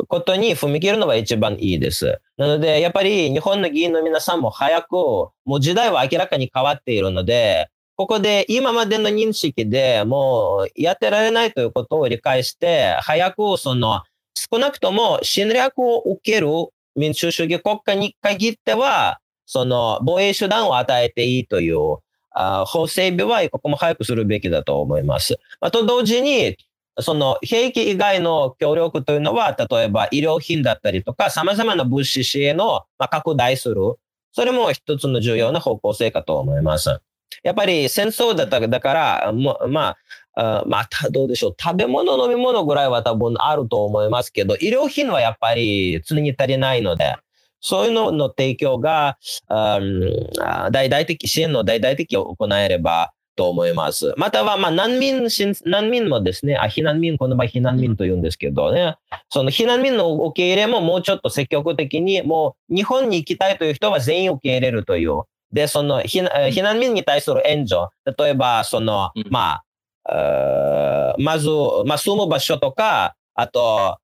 [0.08, 2.20] ことに踏み切るのが一番いいです。
[2.36, 14.04] なので、やっぱり日本の議員の皆さんも早く、もう時代は明らかに変わっているので、ここで今までの認識でもうやってられないということを理解して、早くその
[14.36, 16.46] 少なくとも侵略を受ける
[16.94, 21.96] 民主主義国家に限っては、その防衛手段を与えていいという
[22.30, 25.36] あ法整備は一刻も早くするべきだと思います。
[25.60, 26.56] まあ、と同時に、
[27.00, 33.96] その兵器以外の協力というのは、例えば医療品だったりとか、様々な物資支援を拡大する。
[34.30, 37.00] それも一つの重要な方向性かと思います。
[37.42, 39.96] やっぱり戦争だっただから、ま
[40.34, 41.54] あ、まあ、どうでしょう。
[41.60, 47.16] 食べ物、飲み物ぐらいは多分あると思いますけど、医療品はやっぱり常に足りないので、
[47.60, 54.14] そういうのの提供が、大々的、支援の大々的を行えればと思います。
[54.16, 55.28] または、まあ、難民、
[55.64, 58.96] 難民もですね、あ、避難民、この場合避難民と言うんですけどね、
[59.28, 69.62] その避難民の受け入れももうちょっと積極的に、もう日本に行きたいという人は全員受け入れるという、で、その避難民に対する援助、例えば、その、うん、ま
[70.04, 71.48] あ、まず、
[71.86, 73.98] まあ、住む場所とか、あと、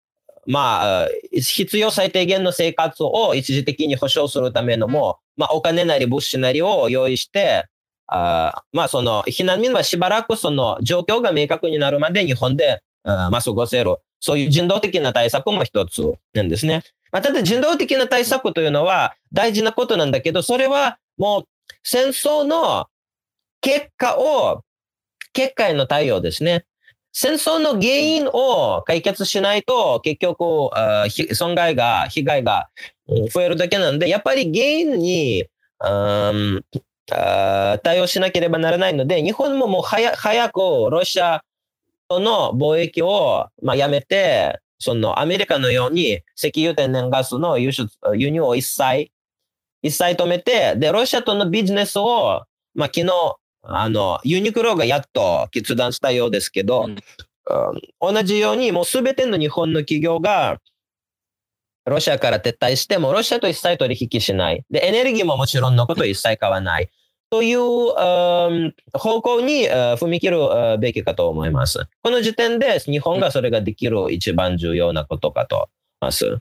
[0.46, 7.66] まあ、必要最低限の生活を一時的に保障するためのも、まあ、お金なり物資なりを用意して、
[8.07, 13.96] あまあ、その、避難民はしばらくその状況が明確になるまで日本で、あまあ、過ごせる。
[14.20, 16.83] そういう人道的な対策も一つなんですね。
[17.12, 21.44] まあ、ただ人道的な対策というのは大事なことなんだけど、それはもう
[21.83, 22.87] 戦争の
[23.61, 24.62] 結果を、
[25.33, 26.64] 結果への対応ですね。
[27.12, 30.70] 戦争の原因を解決しないと、結局、
[31.35, 32.68] 損害が、被害が
[33.33, 35.46] 増えるだけなんで、やっぱり原因に、
[37.07, 40.59] 対応しなければならないので、日本ももう早早く
[40.90, 41.44] ロシア
[42.09, 49.11] との貿易を、まあ、やめて、そのアメリカのように石油天然ガスの輸出輸入を一切
[49.85, 52.44] 一切止めて、で、ロシアとのビジネスを、
[52.75, 56.97] まあ、昨日、あの、ユニクロがやっと決断したようですけど、うん、
[58.01, 60.59] 同じようにもうすべての日本の企業が、
[61.85, 64.64] ロシアから撤退しても、ロシアと一切取引しない。
[64.70, 66.88] で、エネルギーももちろんのこと一切買わない。
[67.29, 68.73] という、方
[69.20, 71.87] 向に踏み切るべきかと思います。
[72.03, 75.68] この時点で日本がそれができる一番重要なことかと思い
[76.01, 76.38] ます。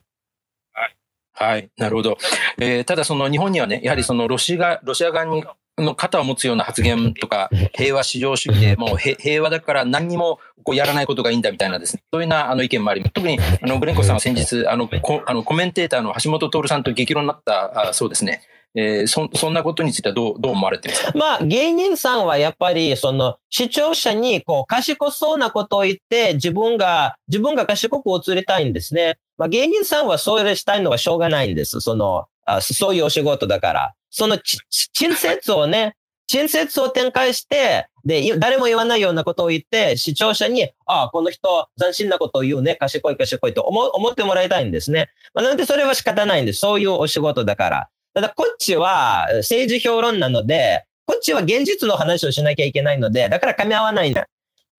[1.33, 2.17] はい、なるほど。
[2.59, 5.43] えー、ただその日本にはね、やはりそのロシアロシア側に
[5.77, 13.13] の肩を持つような発言とか、 平和至上主義で、もう平和だから何にもこうやらないことがいいんだみたいなですね、そういうなあの意見もあります。
[13.13, 18.41] 特にあのグレンコさんは先日、あのコあのコメンテーターの橋本徹さんと激論になったあそうですね。
[18.75, 21.11] えー、そそんなことについてはどうどう思われてますか？
[21.15, 29.19] まあ、芸人さんはやっぱり、その、視聴者に、こう、賢そうなことを言って、自分が、自分が賢く映りたいんですね。
[29.37, 31.81] まあ、芸人さんはそれしたいのはしょうがないんです。
[31.81, 33.93] その、あそういうお仕事だから。
[34.09, 34.57] そのち、
[34.93, 35.95] 陳説をね、
[36.25, 45.09] 陳説を展開して、で、誰も言わないようなことを言って、視聴者に、ああ、この人、斬新なことを言うね、賢い賢いと思思ってもらいたいんですね。
[45.33, 46.59] まあ、なので、それは仕方ないんです。
[46.59, 47.89] そういうお仕事だから。
[48.13, 54.27] ただ、こっちは政治評論なので、こっちは現実の話をしなきゃいけないので、だから噛み合わないんだ。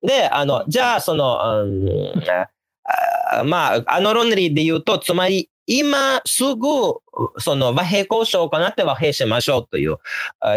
[0.02, 6.66] で、あの、じゃあ、その、うん、あまあ、あの論理で言うと、つまり、今すぐ、
[7.38, 9.96] その和平交渉を行って和平しましょうという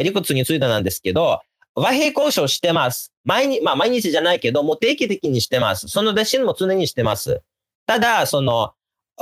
[0.03, 1.39] 理屈についてなんですけど、
[1.75, 3.13] 和平交渉してます。
[3.23, 5.87] 毎日、まあ毎日じゃないけど、もう定期的にしてます。
[5.87, 7.41] その弟子も常にしてます。
[7.85, 8.73] ただ、その、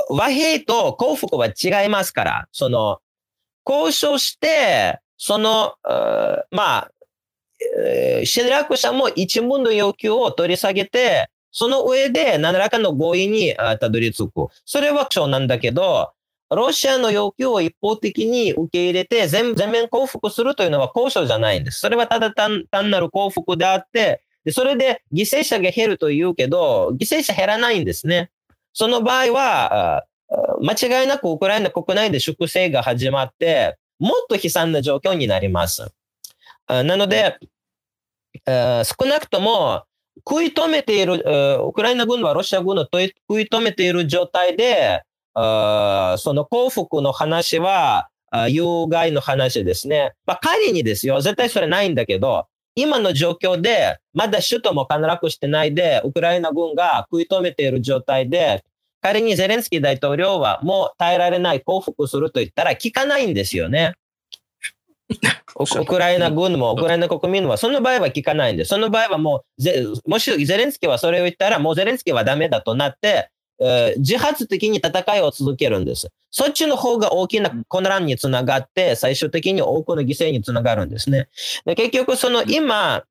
[0.08, 2.98] 和平と幸福は違いますから、その、
[3.68, 5.74] 交渉して、その、
[6.50, 6.90] まあ、
[8.24, 14.48] 侵略者も一文の要求を取り下げて、その上で何らかの合意にたどり着く。
[14.64, 16.12] それは交渉なんだけど、
[16.50, 21.80] ロシアの要求を一方的に受け入れて全全面降伏するというのは交渉じゃないんです。
[21.80, 28.30] それはただ単なる降伏であって、でそれで犠牲者が減るというけど、犠牲者減らないんですね。
[28.72, 30.04] その場合は、
[30.60, 35.90] 間違いなくウクライナ国内で粛清が始まって、もっと悲惨な状況になります。
[36.68, 37.38] なので、
[38.46, 39.84] 少なくとも
[40.28, 41.22] 食い止めている、
[41.66, 45.02] ウクライナ軍はロシア軍を食い止めている状態で、
[45.34, 45.40] そ
[46.32, 48.08] の幸福の話は、
[48.48, 50.12] 有害の話ですね。
[50.26, 58.62] まあ、仮にですよ、絶対それないんだけど、今の状況で、まだ首都も陥落してないで、ウクライナ軍が食い止めている状態で、
[59.06, 63.94] 仮にゼレンスキー大統領はもう耐えられない降伏すると言ったら聞かないんですよね。
[65.80, 68.70] ウクライナ軍もウクライナ国民はその場合は聞かないんです。
[68.70, 69.44] その場合はも
[70.04, 73.30] う、もしゼレンスキーはそれを言ったらもうゼレンスキーはダメだとなって、
[73.60, 76.08] えー、自発的に戦いを続けるんです。
[76.32, 81.28] そっちの方が大きな混乱につながって、最終的に多くの犠牲につながるんですね。
[81.64, 83.04] で結局、その今、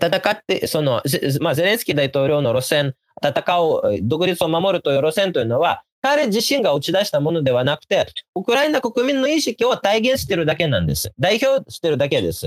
[0.00, 1.02] 戦って、その、
[1.40, 11.12] まあ、ゼレンスキー大統領の路線、戦う、独立を守るという路線というのは、彼自身が打ち出したものではなくて、ウクライナ国民の意識を体現しているだけなんです。
[11.18, 12.46] 代表しているだけです。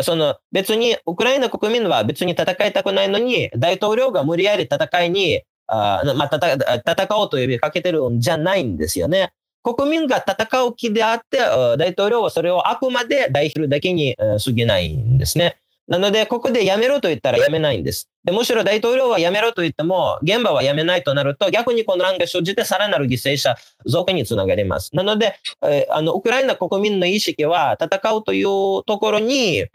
[0.00, 9.32] その別にウクライナ国民は別に戦いたくないのに、大統領が無理やり戦いにあまあ、戦おうと呼びかけてるんじゃないんですよね。
[9.62, 15.56] 国民が戦う気であって、大統領はそれをあくまで代表だけに過ぎないんですね。
[15.92, 18.08] なので、ここでやめろと言ったらやめないんです。
[18.24, 24.88] でむしろ大統領はやめろと言っても、現場はやめないとなると、逆に混乱が生じてさらなる犠牲者増加につながります。
[24.96, 29.66] なので、えー、あの、ウクライナ国民の意識は戦うというところに、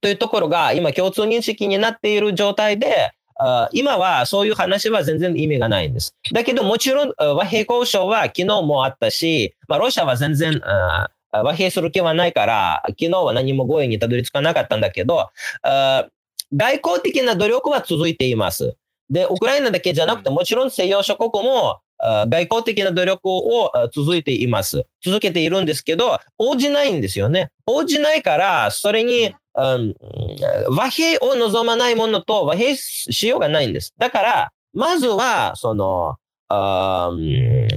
[0.00, 3.12] というところが今共通認識になっている状態で、
[3.70, 6.16] 今はそういう話は全然意味がないんです。
[6.32, 10.60] だけどもちろん和平交渉は昨日もあったし、まあ、ロシアは全然
[11.44, 15.30] 和平する気はないから、昨日は何も合意にたどり着かなかったんだけど、
[15.62, 16.10] 外
[16.52, 18.76] 交的な努力は続いています。
[19.10, 24.84] で、ウクライナだけじゃなくて、もちろん西洋諸国も外交的な努力を続いています。
[25.02, 27.50] 続けているんですけど、応じないんですよね。
[27.66, 29.94] 応じないから、それに、うん、
[30.68, 33.94] 和平を望まないものと和平しようがないんです。
[33.96, 36.16] だから、まずは、その、
[36.48, 37.10] あ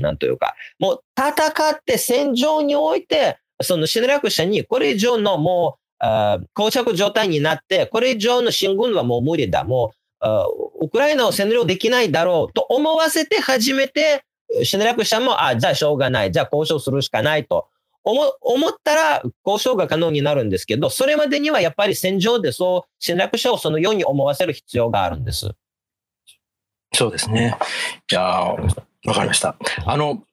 [0.02, 6.06] なんというか、もう戦って戦場において、その侵略者にこれ以上のもう、
[6.54, 9.64] 膠着状態になって、これ以上の進軍はもう無理だ。
[9.64, 14.24] もう、ウクライナを占領できないだろうと思わせて初めて、
[14.64, 16.32] 侵略者も、あ、じゃあしょうがない。
[16.32, 17.68] じゃあ交渉するしかないと
[18.04, 25.52] 思思ったら交渉が可能になるんですけど、それまでにはやっぱり戦場でそう侵略者をそのように思わせる必要があるんです。
[26.94, 27.56] そうですね。
[28.12, 28.58] いやわ
[29.14, 29.56] かりました。
[29.86, 30.24] あの、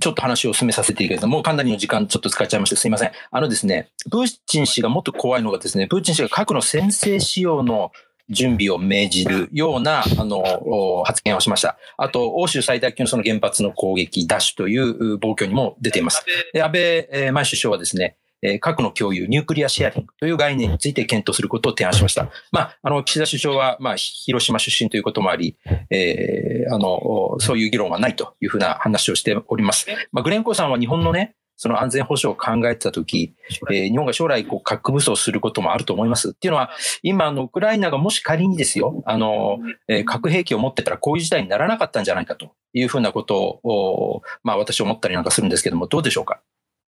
[0.00, 3.12] ちょっと話を進めさせていいけどもう簡単に時間ちょっと使っちゃいましたすいません。
[3.30, 7.92] あのですね、プーチン氏がもっと怖いのがですね、プーチン氏が核の先制使用の
[8.28, 11.78] 準備を命じるような、あの、発言をしました。
[11.96, 16.24] あと、欧州最大級のその原発の攻撃、ダッシュという暴挙にも出ています。
[16.52, 18.16] で安倍前首相はですね、
[18.60, 22.30] 核の共有、ニュークリアシェアリングという概念について検討することを提案しました。
[22.52, 25.56] まあ、あの、岸田首相は、まあ、広島出身ということもあり、
[25.90, 29.86] えー、あの、そういう議論はないというふうな話をしております。
[30.12, 33.34] まあ、グレンコさんは日本のね、その安全保障を考えてたとき、
[33.70, 36.30] えー、日本が将来こう核武装することもあると思います。
[36.30, 36.70] っていうのは、
[37.02, 39.58] 今、の、ウクライナがもし仮にですよ、あの、
[39.88, 46.42] えー、核兵器を持ってたらこういう事態にならなかったんじゃないかというふうなことを、まあ私思ったりなんかするんですけども、どうでしょうか？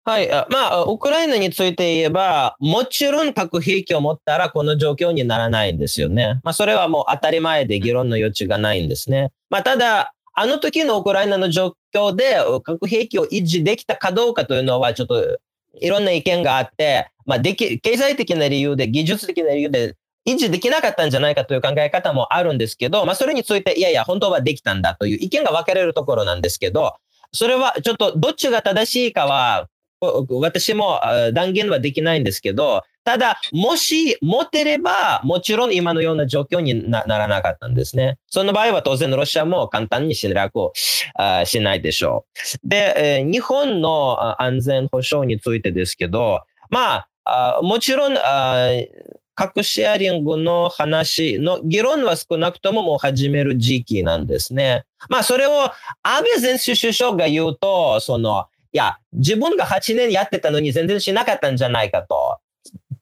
[0.04, 0.28] はい。
[0.50, 6.40] まあ、ウクライナについて言えば、もちろん核兵器を持ったらこの状況にならないんですよね。
[6.44, 9.32] まあ、それはもう当たり前で議論の余地がないんですね。
[9.50, 15.38] まあ、ただ、あの時のウクライナの状況で核兵器を維持できたかどうかというのは、ちょっと
[15.80, 19.94] いろんな意見があって、まあ、でき、経済的な理由で、技術的な理由で
[20.26, 26.94] 維持できなかったんじゃないかという考え方もあるんですけど、まあ、それについて、いやいや、本当はできたんだという意見が分かれるところなんですけど、
[27.32, 29.68] それはちょっとどっちが正しいかは、
[30.00, 31.00] 私も
[31.32, 38.18] 断言はできないんですけど、ただ、もし持てれば、もちろん今のような状況にならなかったんですね。
[38.26, 40.72] その場合は当然ロシアも簡単に侵略を
[41.44, 42.26] しないでしょ
[42.64, 42.68] う。
[42.68, 48.16] で、日本の安全保障についてですけど、まあ、もちろん、
[49.34, 54.84] 核シェアリングの話の議論は少なくとももう始める時期なんですね。
[55.08, 55.70] まあそれを
[56.02, 62.38] 安倍前首相が言うと、その、いや、自分が8年やってたのに全然しなかったんじゃないかと。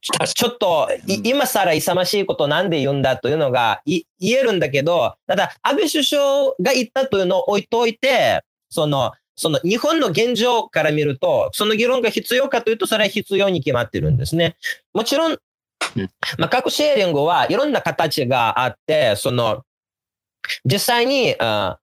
[0.01, 6.23] ちょっと、今更勇ましいことなんで言うんだというのが言えるんだけど、ただ、安倍首相
[6.61, 14.57] が言ったというのを置いといて、その、その日本の現状から見ると、その議論が必要かというと、それは必要に決まってるんですね。
[14.95, 15.39] もちろん、
[16.39, 19.65] まあ、核シェアリングはいろんな形があって、その、
[20.65, 21.79] 実際に、あ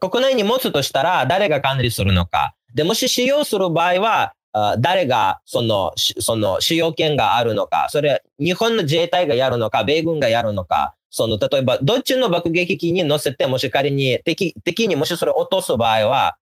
[0.00, 2.54] 国内に持つとしたら誰が管理するのか。
[2.74, 4.32] で、もし使用する場合は、
[4.78, 16.36] 誰がその、その使用権があるのか、それ日本の自衛隊がやるのか、米軍がやるのか、その、例えば、どっちの爆撃機に乗せて、もし仮に敵、敵にもしそれを落とす場合は、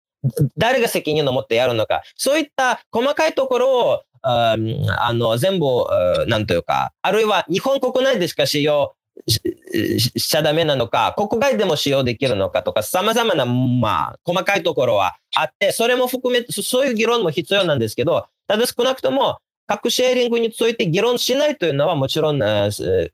[0.57, 4.57] 誰が責任を持ってやるのか、そういった細かいところを、あ
[5.13, 5.67] の、全部、
[6.27, 8.95] なんというか、あるいは日本国内でしか使用
[9.27, 22.39] しちゃダメなのか、国外でも使用できるのかとか、様々な、まあ、細かいところはあって、それも含めて、そういう議論も必要なんですけど、ただ少なくとも、核シェアリングについて議論しないというのはもちろん、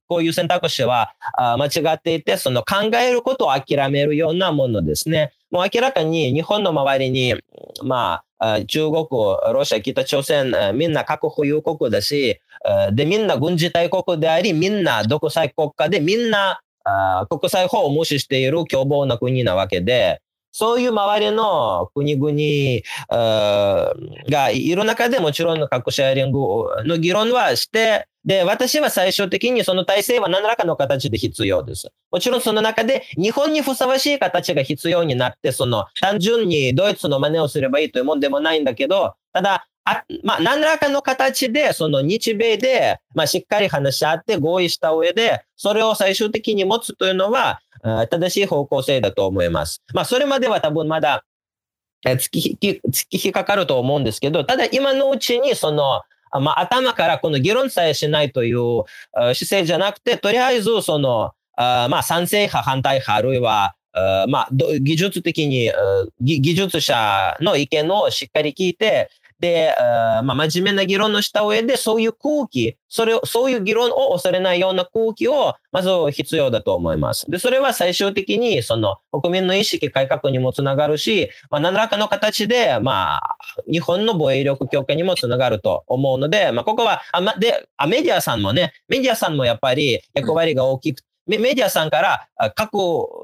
[0.09, 5.32] こういう選択肢は間違っていて、その考えることを諦めるようなものですね。
[5.53, 7.36] もう明らかに日本の周りに、
[7.84, 9.07] まあ、中国、
[9.53, 12.40] ロシア、北朝鮮、みんな核保有国だし、
[12.92, 16.61] で、みんな軍事大国であり、みんな独裁国家で、みんな
[17.28, 20.20] 国際法を無視している凶暴な国なわけで、
[20.52, 22.32] そういう周りの国々
[24.28, 26.38] がいる中でもちろん核シェアリング
[26.84, 31.88] の議論はして、で、私は最終的にその体制は何らかの形で必要です。
[32.11, 47.61] もちろんその中で日本にふさわしい形が必要になって、その単純にドイツの真似をすればいいというもんでもないんだけど、ただ、あまあ、何らかの形で、その日米で、まあ、しっかり話し合って合意した上で、それを最終的に持つというのは、
[48.11, 49.83] 正しい方向性だと思います。
[49.95, 51.24] まあ、それまでは多分まだ、
[52.05, 56.03] 突き引き、突き引っかかると思うんですけど、ただ今のうちに、その、
[56.41, 63.74] まあ、頭からこの議論さえしないという姿勢じゃなくて、とりあえず、その、あまあ、賛成派、反対派、あるいは、
[64.28, 65.70] まあ、技術的に
[66.20, 69.11] 技術者の意見をしっかり聞いて、
[69.41, 77.30] で、まあ、真面目な議論のした上で、そういう空気、それを、そういう議論を恐れないような空気を、まず必要だと思います。
[77.30, 83.36] で、それは最終的に、その、国民の意識改革にもつながるし、まあ、何らかの形で、まあ、
[83.70, 91.03] 日本の防衛力強化にもつながると思うので、まあ、ここは、あ、ま、で、あメディアさんもね、メディアさんもやっぱり役割が大きく
[91.39, 92.78] メディアさんから各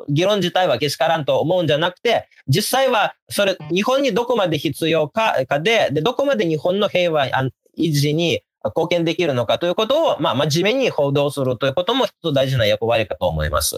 [0.08, 13.76] 議論自体はけしからんと思うんじゃなくて、実際はそれ、日本にどこまで必要かかで、で、どこまで日本の平和維持に貢献できるのかということを、まあ、真面目に報道するということも一つ大事な役割かと思います。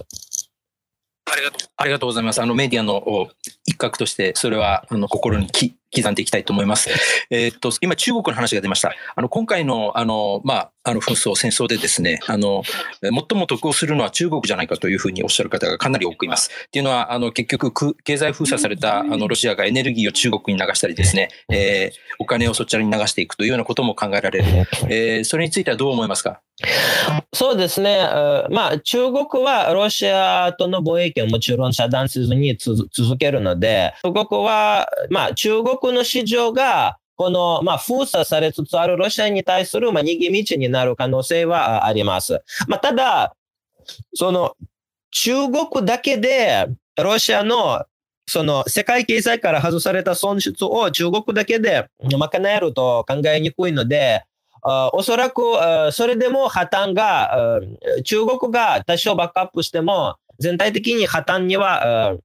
[1.30, 1.68] ありがとう。
[1.76, 2.40] ありがとうございます。
[2.40, 3.28] あのメディアの
[3.66, 6.90] 一角として、それはあの心にき刻んでいきたいと思います。
[7.30, 8.94] えー、っと、今中国の話が出ました。
[9.14, 12.62] あの、今回の、あの、まあ、あの、紛争、戦争でですね、あの、
[13.02, 16.50] 最も得をするのは中国じゃないかというふうにおっしゃる方がかなり多くいます。
[16.66, 24.44] っていうのは、あの、結局、経済封鎖された、あの、ロシアがエネルギーを中国に流したりですね、えー、お金をそちらに流していくというようなことも考えられる。
[24.88, 26.40] えー、それについてはどう思いますか？
[27.32, 27.98] そうですね。
[28.50, 42.42] まあ、中国はロシアとの貿易をもちろん遮断せずに続けるので、中国は、まあ、中国の市場が、この、まあ、封鎖されつつあるロシアに対する、まあ、逃げ道になる可能性はあります。
[42.68, 43.34] まあ、ただ、
[44.14, 44.56] その、
[45.10, 47.84] 中国だけで、ロシアの、
[48.28, 54.22] その、世界経済から外された損失を中国だけで賄えると考えにくいので、
[54.62, 55.42] おそらく、
[55.90, 57.60] それでも破綻が、
[58.04, 62.16] 中国が多少バックアップしても、全体的に破綻には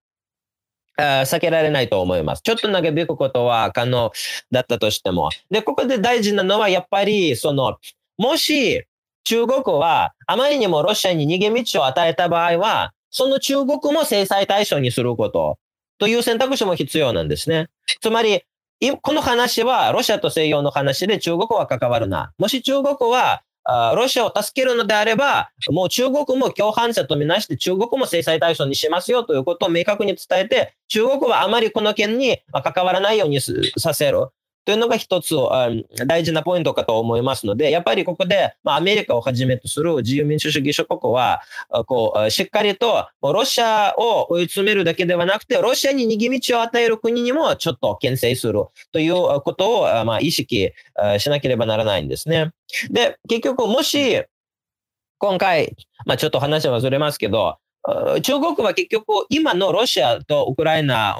[0.97, 2.41] 避けられないと思います。
[2.41, 4.11] ちょっと長引くことは可能
[4.51, 5.29] だったとしても。
[5.49, 7.77] で、ここで大事なのは、やっぱり、その、
[8.17, 8.83] もし
[9.23, 15.57] 中国はあまりにもロシアに逃げ道を与えた場合は、その中国も制裁対象にすること
[15.97, 17.69] という選択肢も必要なんですね。
[18.01, 18.43] つまり、
[19.01, 22.33] この話はロシアと西洋の話で中国は関わるな。
[22.37, 34.27] もし中国はロシアを助けるのであれば、もう中国も共犯者とみなして中国も制裁対象にしますよということを明確に伝えて、中国はあまりこの件に関わらないようにさせる。
[34.65, 35.35] というのが一つ
[36.07, 41.41] 大事なポイントかと思いますので、やっぱりここで、アメリカをはじめとする自由民主主義諸国は、
[41.85, 50.71] こう、しっかりとロシアを追い詰めるだけではなくて、ロシアに逃げ道を与える国にもちょっと牽制するということを、まあ、意識
[51.17, 52.51] しなければならないんですね。
[52.89, 54.23] で、結局、もし、
[55.17, 57.57] 今回、まあ、ちょっと話はずれますけど、
[58.21, 61.17] 中国は結局、今のロシアとウクライナ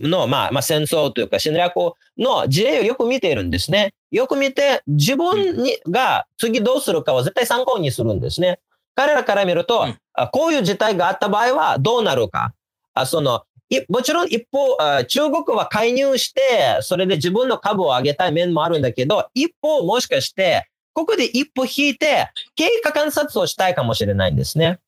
[0.00, 1.74] の、まあ、まあ、戦争というか侵略
[2.16, 3.94] の事例をよく見ているんですね。
[4.10, 8.58] よく見て、自分にが次どうするかを絶対参考にするんですね。
[8.94, 9.98] 彼らから見ると、うん、
[10.32, 12.52] こういう事態があった場合はどうなるか。
[12.94, 13.44] あその
[13.88, 24.78] もちろん一方、中国は介入して、それで自分の株を上げたい面もあるんだけど、一方もしかして、ここで一歩引いて、経過観察をしたいかもしれないんですね。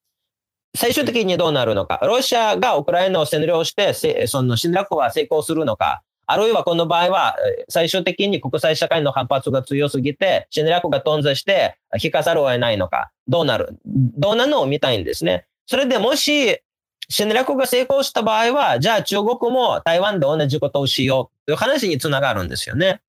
[0.74, 1.98] 最終的にどうなるのか。
[2.02, 6.02] ロシアがウクライナを占領して、その侵略は成功するのか。
[6.26, 7.36] あるいはこの場合は、
[7.68, 13.10] 最終的に国際社会の反発が強すぎて、侵略が頓挫して引かざるを得ないのか。
[13.26, 13.80] どうなる？
[13.84, 15.46] どうなのを見たいんですね。
[15.66, 16.60] それでもし、
[17.08, 23.00] 侵略が成功した場合は、じゃあ中国も台湾で同じことをしようという話につながるんですよね。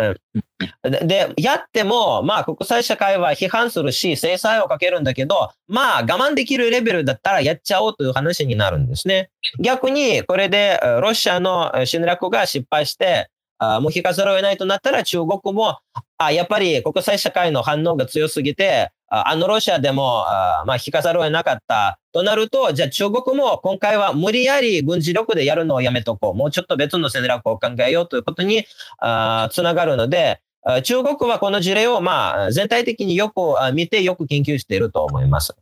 [0.00, 9.30] うん、で、やっても、まあ、国際社会は批判するし、制裁をかけるんだけど、まあ、我慢できるレベルだったらやっちゃおうという話になるんですね。
[9.60, 15.78] 逆に、これでロシアの侵略が失敗して、あもう引かざるを得ないとなったら中国も、
[16.16, 26.34] あやっぱり国際社会の反応が強すぎて、あのロシアでも、あまあ、引かざるを得なかったとなると、じゃあ中国も今回は無理やり軍事力でやるのをやめとこう。
[26.34, 28.64] もうちょっと別の戦略を考えようということに
[28.98, 30.40] あつながるので、
[30.84, 33.40] 中国はこの事例をまあ全体的によく
[33.74, 35.56] 見てよく研究していると思います。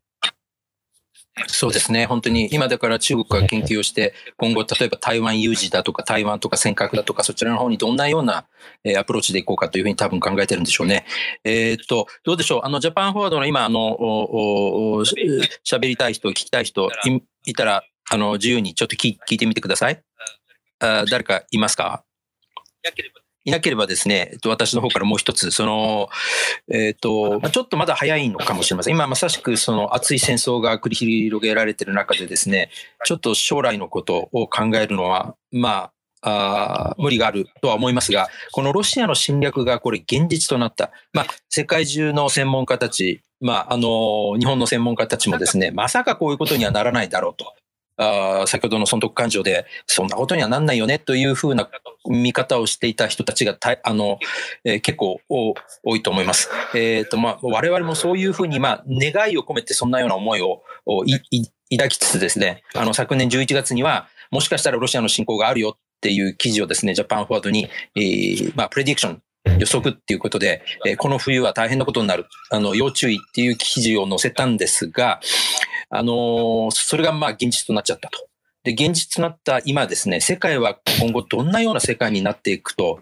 [1.47, 2.07] そうですね。
[2.07, 8.47] 本当に今だから中国が研究をして、今後例えば台湾有事だとか台湾とか尖閣だとかそちらの方にどんなような
[8.99, 11.07] アプローチでいこうかというふうに多分考えてるんでしょうね。
[11.45, 12.61] えー、っと、どうでしょう？
[12.65, 13.97] あの、ジャパンフォワードの今、あの、
[15.65, 16.91] 喋りたい人、聞きたい人
[17.45, 20.03] いたら、あの、自由にちょっと聞いてみてください。
[20.81, 22.05] あ誰かいますか？
[23.49, 26.09] いなければですね、私の方からもう一つ、その、
[26.71, 28.95] えっ、ー、と、ちょっとまだ早いのかもしれません。
[28.95, 32.71] 今まさしくその熱い戦争が繰り広げられている中でですね、
[33.05, 40.91] ちょっと将来のことを考えるのは、まあ、あ無理があるとは思いますが、このロシアの侵略がこれ現実となった。
[41.13, 47.55] まあ、世界中の専門家たち、まあ、あの、日本の専門家たちもですね、まさかこういうことにはならないだろうと。
[47.99, 51.69] あ先ほどの損得感情で、そんなことにはなんないよねというふうな
[52.09, 54.19] 見方をしていた人たちがたあの、
[54.65, 56.49] えー、結構多いと思います。
[56.75, 69.23] えーとまあ、我々もそういうふうに、まあ、願いを込めてそんなような思いを抱きつつですね、あの昨年11月には、もしかしたらロシアの侵攻があるよっていう記事をですね、ジャパンフォワードに、えーまあ、プレディクション
[69.59, 72.27] 予測っていうことで、えー、この冬は大変なことになる。
[72.51, 75.21] あの、要注意っていう記事を載せたんですが、
[75.91, 78.27] あのー、それがまあ現実となっちゃったと。
[78.65, 83.01] で、現実となった今ですね、世界は今後どんなような世界になっていくと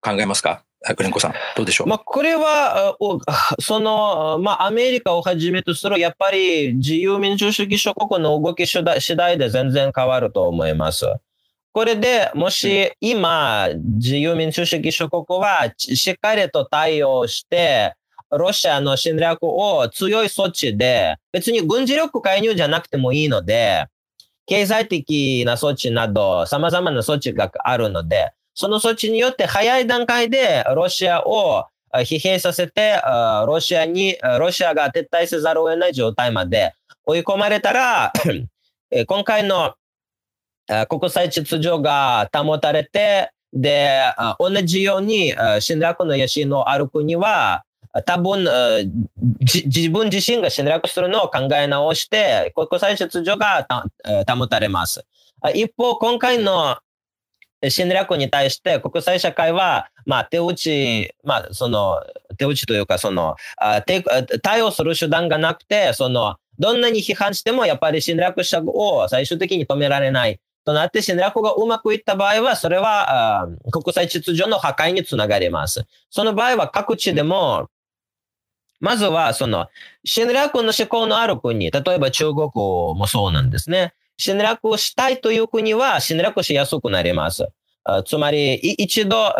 [0.00, 0.62] 考えますか？
[0.96, 1.86] クレンコさん、どうでしょう？
[1.86, 2.94] まあ、これは、
[3.58, 8.84] その、まあ、アメリカをはじめとする、やっぱり自由民主主義諸国の動き次
[9.16, 11.06] 第で全然変わると思います。
[11.72, 17.94] これでもし今、自由民主主義諸国はしっかりと対応して、
[18.38, 23.86] ロシアの侵略を強い措置で、別に軍事力介入じゃなくてもいいので、
[24.46, 33.00] 経済的な措置など様々な措置があるので、その措置によって早い段階でロシアを疲弊させて、
[33.46, 36.74] ロシアに、ロシアが撤退せざるを得ない状態まで
[37.06, 38.12] 追い込まれたら、
[39.06, 39.74] 今回の
[40.88, 44.00] 国際秩序が保たれて、で、
[44.40, 47.64] 同じように侵略の野心のある国は、
[48.02, 48.44] 多分、
[49.40, 53.66] 自分自身が侵略するのを考え直して、国際秩序が
[54.28, 55.04] 保たれます。
[55.54, 56.78] 一方、今回の
[57.68, 62.02] 侵略に対して国際社会は、まあ、手打ち、まあ、その、
[62.36, 63.36] 手打ちというか、その、
[64.42, 70.40] 対応する手段がなくて、その、どんなに批判しても、やっぱり侵略者を最終的に止められない。
[70.64, 75.84] となって侵略がうまくいった場合は、それは国際秩序の破壊につながります。
[76.10, 77.68] その場合は各地でも、
[78.84, 79.68] まずはその
[80.04, 83.94] 侵略の思考のある国、例えば中国もそうなんですね。
[84.18, 87.48] 侵略をしたいという国は侵略しやすくなります。
[88.04, 89.32] つまり、一度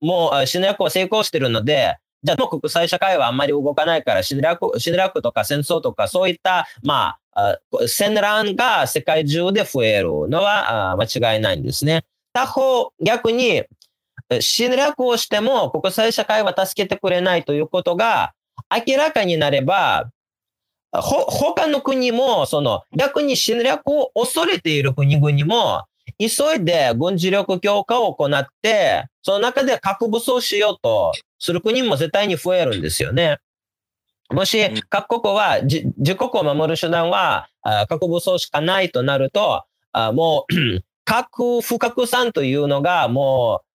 [0.00, 12.04] もう侵略を成功しているので、じゃあもう国際社会はあんまり動かないから侵略、侵略とか戦争とかそういった、まあ、戦乱が世界中で増えるのは間違いないんですね。
[12.32, 13.62] 他方、逆に
[14.40, 18.34] 侵略をしても国際社会は助けてくれないということが
[18.70, 20.10] 明らかになれば、
[20.92, 25.84] ほ、他の国も、その、逆に侵略を恐れている国々も、
[26.18, 33.38] 急いで軍事力強化を行って、その中で核武装しようとする国も絶対に増えるんですよね。
[34.30, 34.58] もし
[34.88, 37.48] 各国は自国を守る手段は
[37.88, 39.64] 核武装しかないとなると、
[40.12, 43.67] もう 核不拡散というのがもう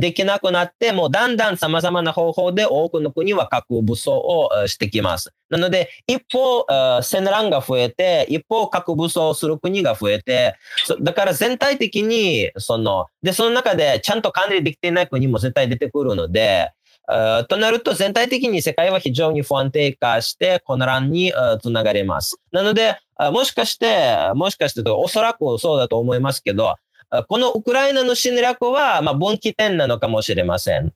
[0.00, 5.32] できなくなって、もうだんだん様々な方法で多くの国は核武装をしてきます。
[5.50, 6.66] なので、一方、
[7.02, 10.56] 戦乱が増えて、一方、核武装する国が増えて、
[11.00, 16.72] だから全体的に、その、で、その中でちゃんと管理できていない国も絶対出てくるので、
[17.48, 22.38] となると全体的に世界は非常に不安定化して混乱につながります。
[22.52, 22.96] なので、
[23.32, 26.74] もしかして、もしかしておそらくそうだと思いますけど、
[27.28, 30.92] このウクライナの侵略は、まあ、分岐点なのかもしれません。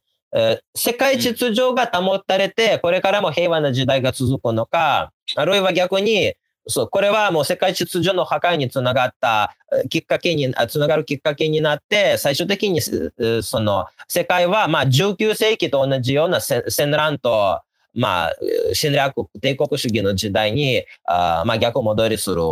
[0.74, 6.34] 世界秩序が保たれて、これからも平和な時代が続くのか、あるいは逆に、
[6.68, 9.56] そう、これはもう世界秩序の破壊につながった
[9.88, 17.60] きっかけに、つながるきっかけになって、最終的に、その、世界は、まあ、19世紀と同じような戦乱と、
[17.94, 18.32] まあ、
[18.74, 22.42] 侵略、帝国主義の時代に、あまあ、逆戻りする。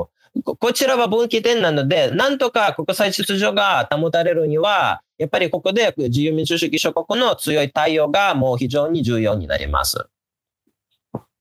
[0.42, 10.08] こちらは分岐点なので、なんとか国際秩序が保たれるには、やっぱりここで自由民主主義諸国の強い対応がもう非常に重要になります。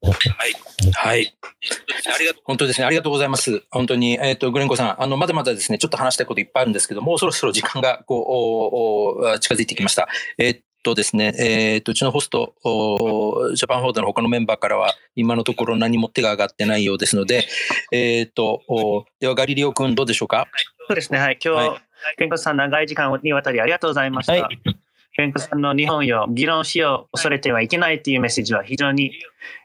[0.04, 0.92] はい。
[0.94, 1.36] はい。
[2.14, 2.44] ありがとう。
[2.46, 2.86] 本当ですね。
[2.86, 3.64] ありがとうございます。
[3.72, 10.10] 本当に、えっ、ー、と、グレンコさん、あの、まだまだですね、ちょっと話したいこといっぱいあるんですけど、もうそろそろ時間が、こう、近づいてきました。
[10.38, 12.54] えっ、ー、とですね、えっ、ー、と、うちのホスト、
[13.56, 17.46] ジャパンフォードの他のメンバーからは、今のところ何も手が挙がってないようですので、
[17.92, 20.48] えっ、ー、と、ではガリリオ君どうでしょうか？
[20.88, 21.40] そうですね、はい。
[21.44, 21.82] 今日、はい、
[22.18, 24.34] 健康さん長い時間にわたりありがとうございました。
[24.34, 24.60] はい、
[25.16, 29.14] 健康さんの日本よ、議論しよう、恐れてはいけないというメッセージは非常に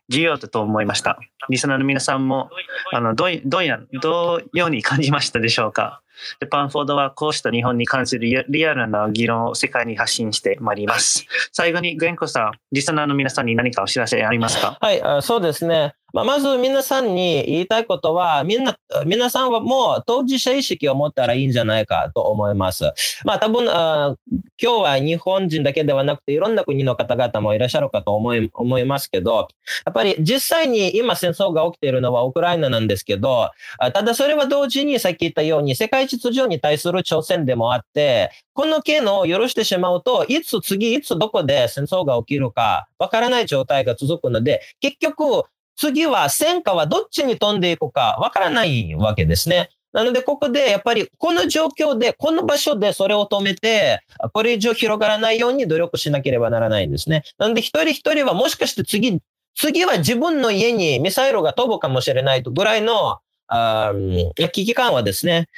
[0.08, 1.18] 重要だと思いました。
[1.50, 2.50] リスナーの皆さんも、
[2.92, 6.00] あの、どう、どうや、どうように感じましたでしょうか？
[6.40, 11.26] ジャパンフォードはこうした日本に関するリアルな議論を世界に発信してまいります。
[11.52, 14.78] 最後にグレンコさん、リスナーの皆さんに何かお知らせありますか？
[14.80, 15.94] はい、そうですね。
[16.14, 22.90] まあ、まず皆さんに言いたいことは、みんな、皆さんはもう当事者意識を持ったらいいんじゃないかと思います。
[23.26, 24.16] まあ多分、あ
[24.60, 29.48] 今日は日本人だけではなくていろんな国の方々もいらっしゃるかと思い思いますけど、
[29.84, 45.44] やっぱり実際に今戦争が起きているのはウクライナなんですけど、ただそれは同時にさっき言ったように世界秩序に対する挑戦でもあって、この件を許してしまうと、いつ次、いつどこで戦争が起きるかわからない状態が続くので、結局、
[45.76, 49.70] 次は戦火はどっちに飛んでいくかわからないわけですね。
[49.92, 54.00] なので、ここでやっぱりこの状況で、この場所でそれを止めて、
[54.32, 57.22] これ以上広がらないように努力しなければならないんですね。
[57.38, 59.20] なので、一人一人はもしかして次、
[59.54, 65.48] 次は自分の家にミサイルが飛ぶかもしれないぐらいの危機感はですね、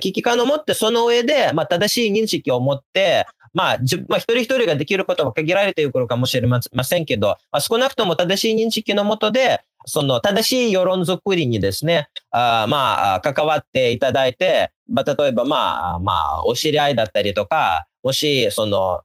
[0.00, 3.78] 危機感を持って、その上で、まあ、正しい認識を持って、まあ、
[4.08, 19.02] まあ、一人一人ができることは限られているかもしれませんけど、まあ、少なくとも正しい認識のもとで、その正しい世論づくりにですね、あまあ、関わっていただいて、まあ、例えば、まあ、まあ、お知り合いだったりとか、もし、その、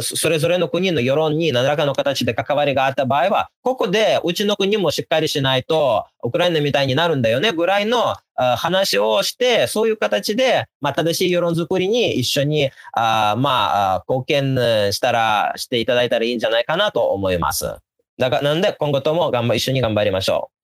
[0.00, 17.76] それぞれの国の世論に何らかの形で関わりがあった場合は、ここでうちの国もしっかりしないと、ウクライナみたいになるんだよねぐらいの話をして、そういう形で、まあ、正しい世論づくりに一緒に、あまあ、貢献したら、していただいたらいいんじゃないかなと思います。
[18.18, 20.63] だから、なんで今後とも頑張、一緒に頑張りましょう。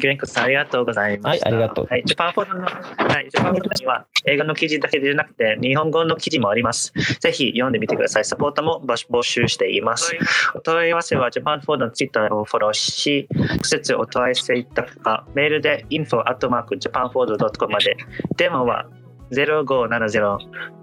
[0.00, 1.44] ゲンクさん、ありがとうございます。
[1.44, 1.86] はい、ありがとう。
[1.88, 6.92] はい、ジャパンフォードの、はい、ジャパンフォードには、英語の記事だけでなくて、日本語の記事もあります。
[7.20, 8.24] ぜひ読んでみてください。
[8.24, 10.16] サポートも募集しています。
[10.54, 17.96] お問い合わせは、ジャパンフォードのツイッターをフォローし、直接お問い合わせいただくか、メールで info.japanford.com まで、
[18.36, 18.86] 電話は
[19.30, 20.38] 0570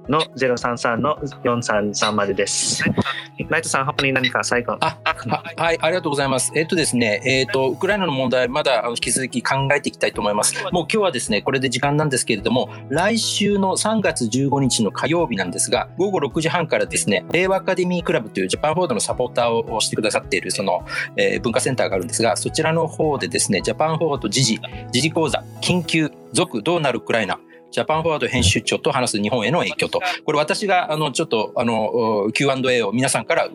[0.10, 2.84] の033の4330でです。
[3.50, 4.78] ライトさん、他に何か最後？
[4.80, 6.52] あ、ははい、ありがとうございます。
[6.56, 10.56] えっ、とですね、えっ、と、ウクライナの問題、まだ引き続き考えていきたいと思います。
[10.72, 20.86] もう今日はですね、これで時間なんですけれども、来週の3月15日の火曜日なんですが、午後6時半からですね、令和アカデミークラブというジャパンフォードのサポーターをしてくださっている、その、
[21.18, 24.60] えー文化センターがあるんですが、そちらの方でですね、ジャパンフォード時事、
[24.92, 27.40] 時事講座、緊急、続どうなるウクライナ、
[27.76, 33.50] ジャパンフォワード編集長と話す日本への影響と、これ私があのちょっとあの Q&A を皆さんから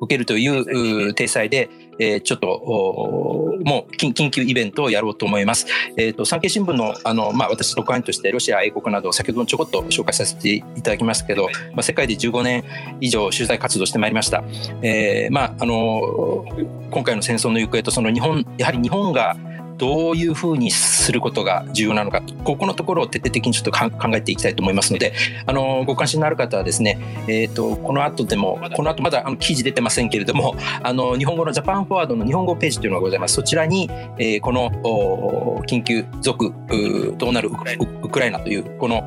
[0.00, 1.68] 受けるというう体裁で、
[1.98, 5.66] えーちょっとおもう緊緊急イベントをやろうと思います。
[5.96, 12.64] えー、と産経新聞のあの、まあ、私、特派員としてロシア、英国など先ほどもちょこっと紹介させていただきましたけど、まあ、世界で15年
[13.00, 14.44] 以上取材活動してまいりました。
[14.82, 16.44] えーまあ、あの
[16.90, 19.36] 今回の戦争の行方とその日本やはり日本が
[19.76, 25.12] どういうふうにすることが重要なのかここのところを徹底的にちょっと考えていきたいと思いますので
[25.46, 26.98] あのご関心のある方はですね、
[27.28, 33.34] えー、とこの後でもこの後まだあの記事出てませんけれどもあの日本語のジャパンフォワードの日本語ページというのがございます。
[33.34, 39.02] そちらに、えーこの緊急続うどうなるウクウクライナというこの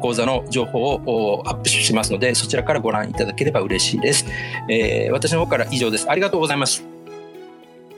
[0.00, 4.24] 講座の情報をアップしますのでそちらからご覧いただければ嬉しいです、
[4.70, 6.10] えー私の方から以上です。
[6.10, 6.84] ありがとうございます。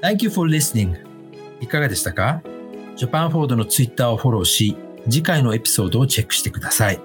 [0.03, 1.14] Thank you for listening.
[1.61, 2.43] いかがでしたか？
[2.97, 7.01] ジャパンフォードのツイッターをフォローし、次回のエピソードをチェックしてください。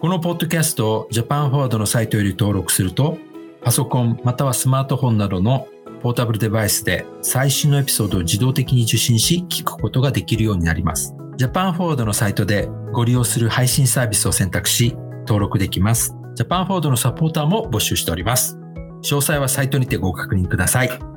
[0.00, 3.18] このポッドキャストをジャパンフォードのサイトより登録すると、
[3.62, 5.68] パソコンまたはスマートフォンなどの
[6.02, 11.14] ポータブルデバイスで最新のエピソードを自動的に受信し、聞くことができるようになります。
[11.36, 16.14] ジャパンフォードのサイトでご利用する配信サービスを選択し、登録できます。
[16.34, 18.58] ジャパンフォードのサポーターも募集しております。
[19.02, 21.13] 詳細はサイトにてご確認ください。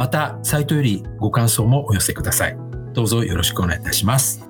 [0.00, 2.56] また、サイトよりご感想もお寄せください。
[2.94, 4.49] どうぞよろしくお願いいたします。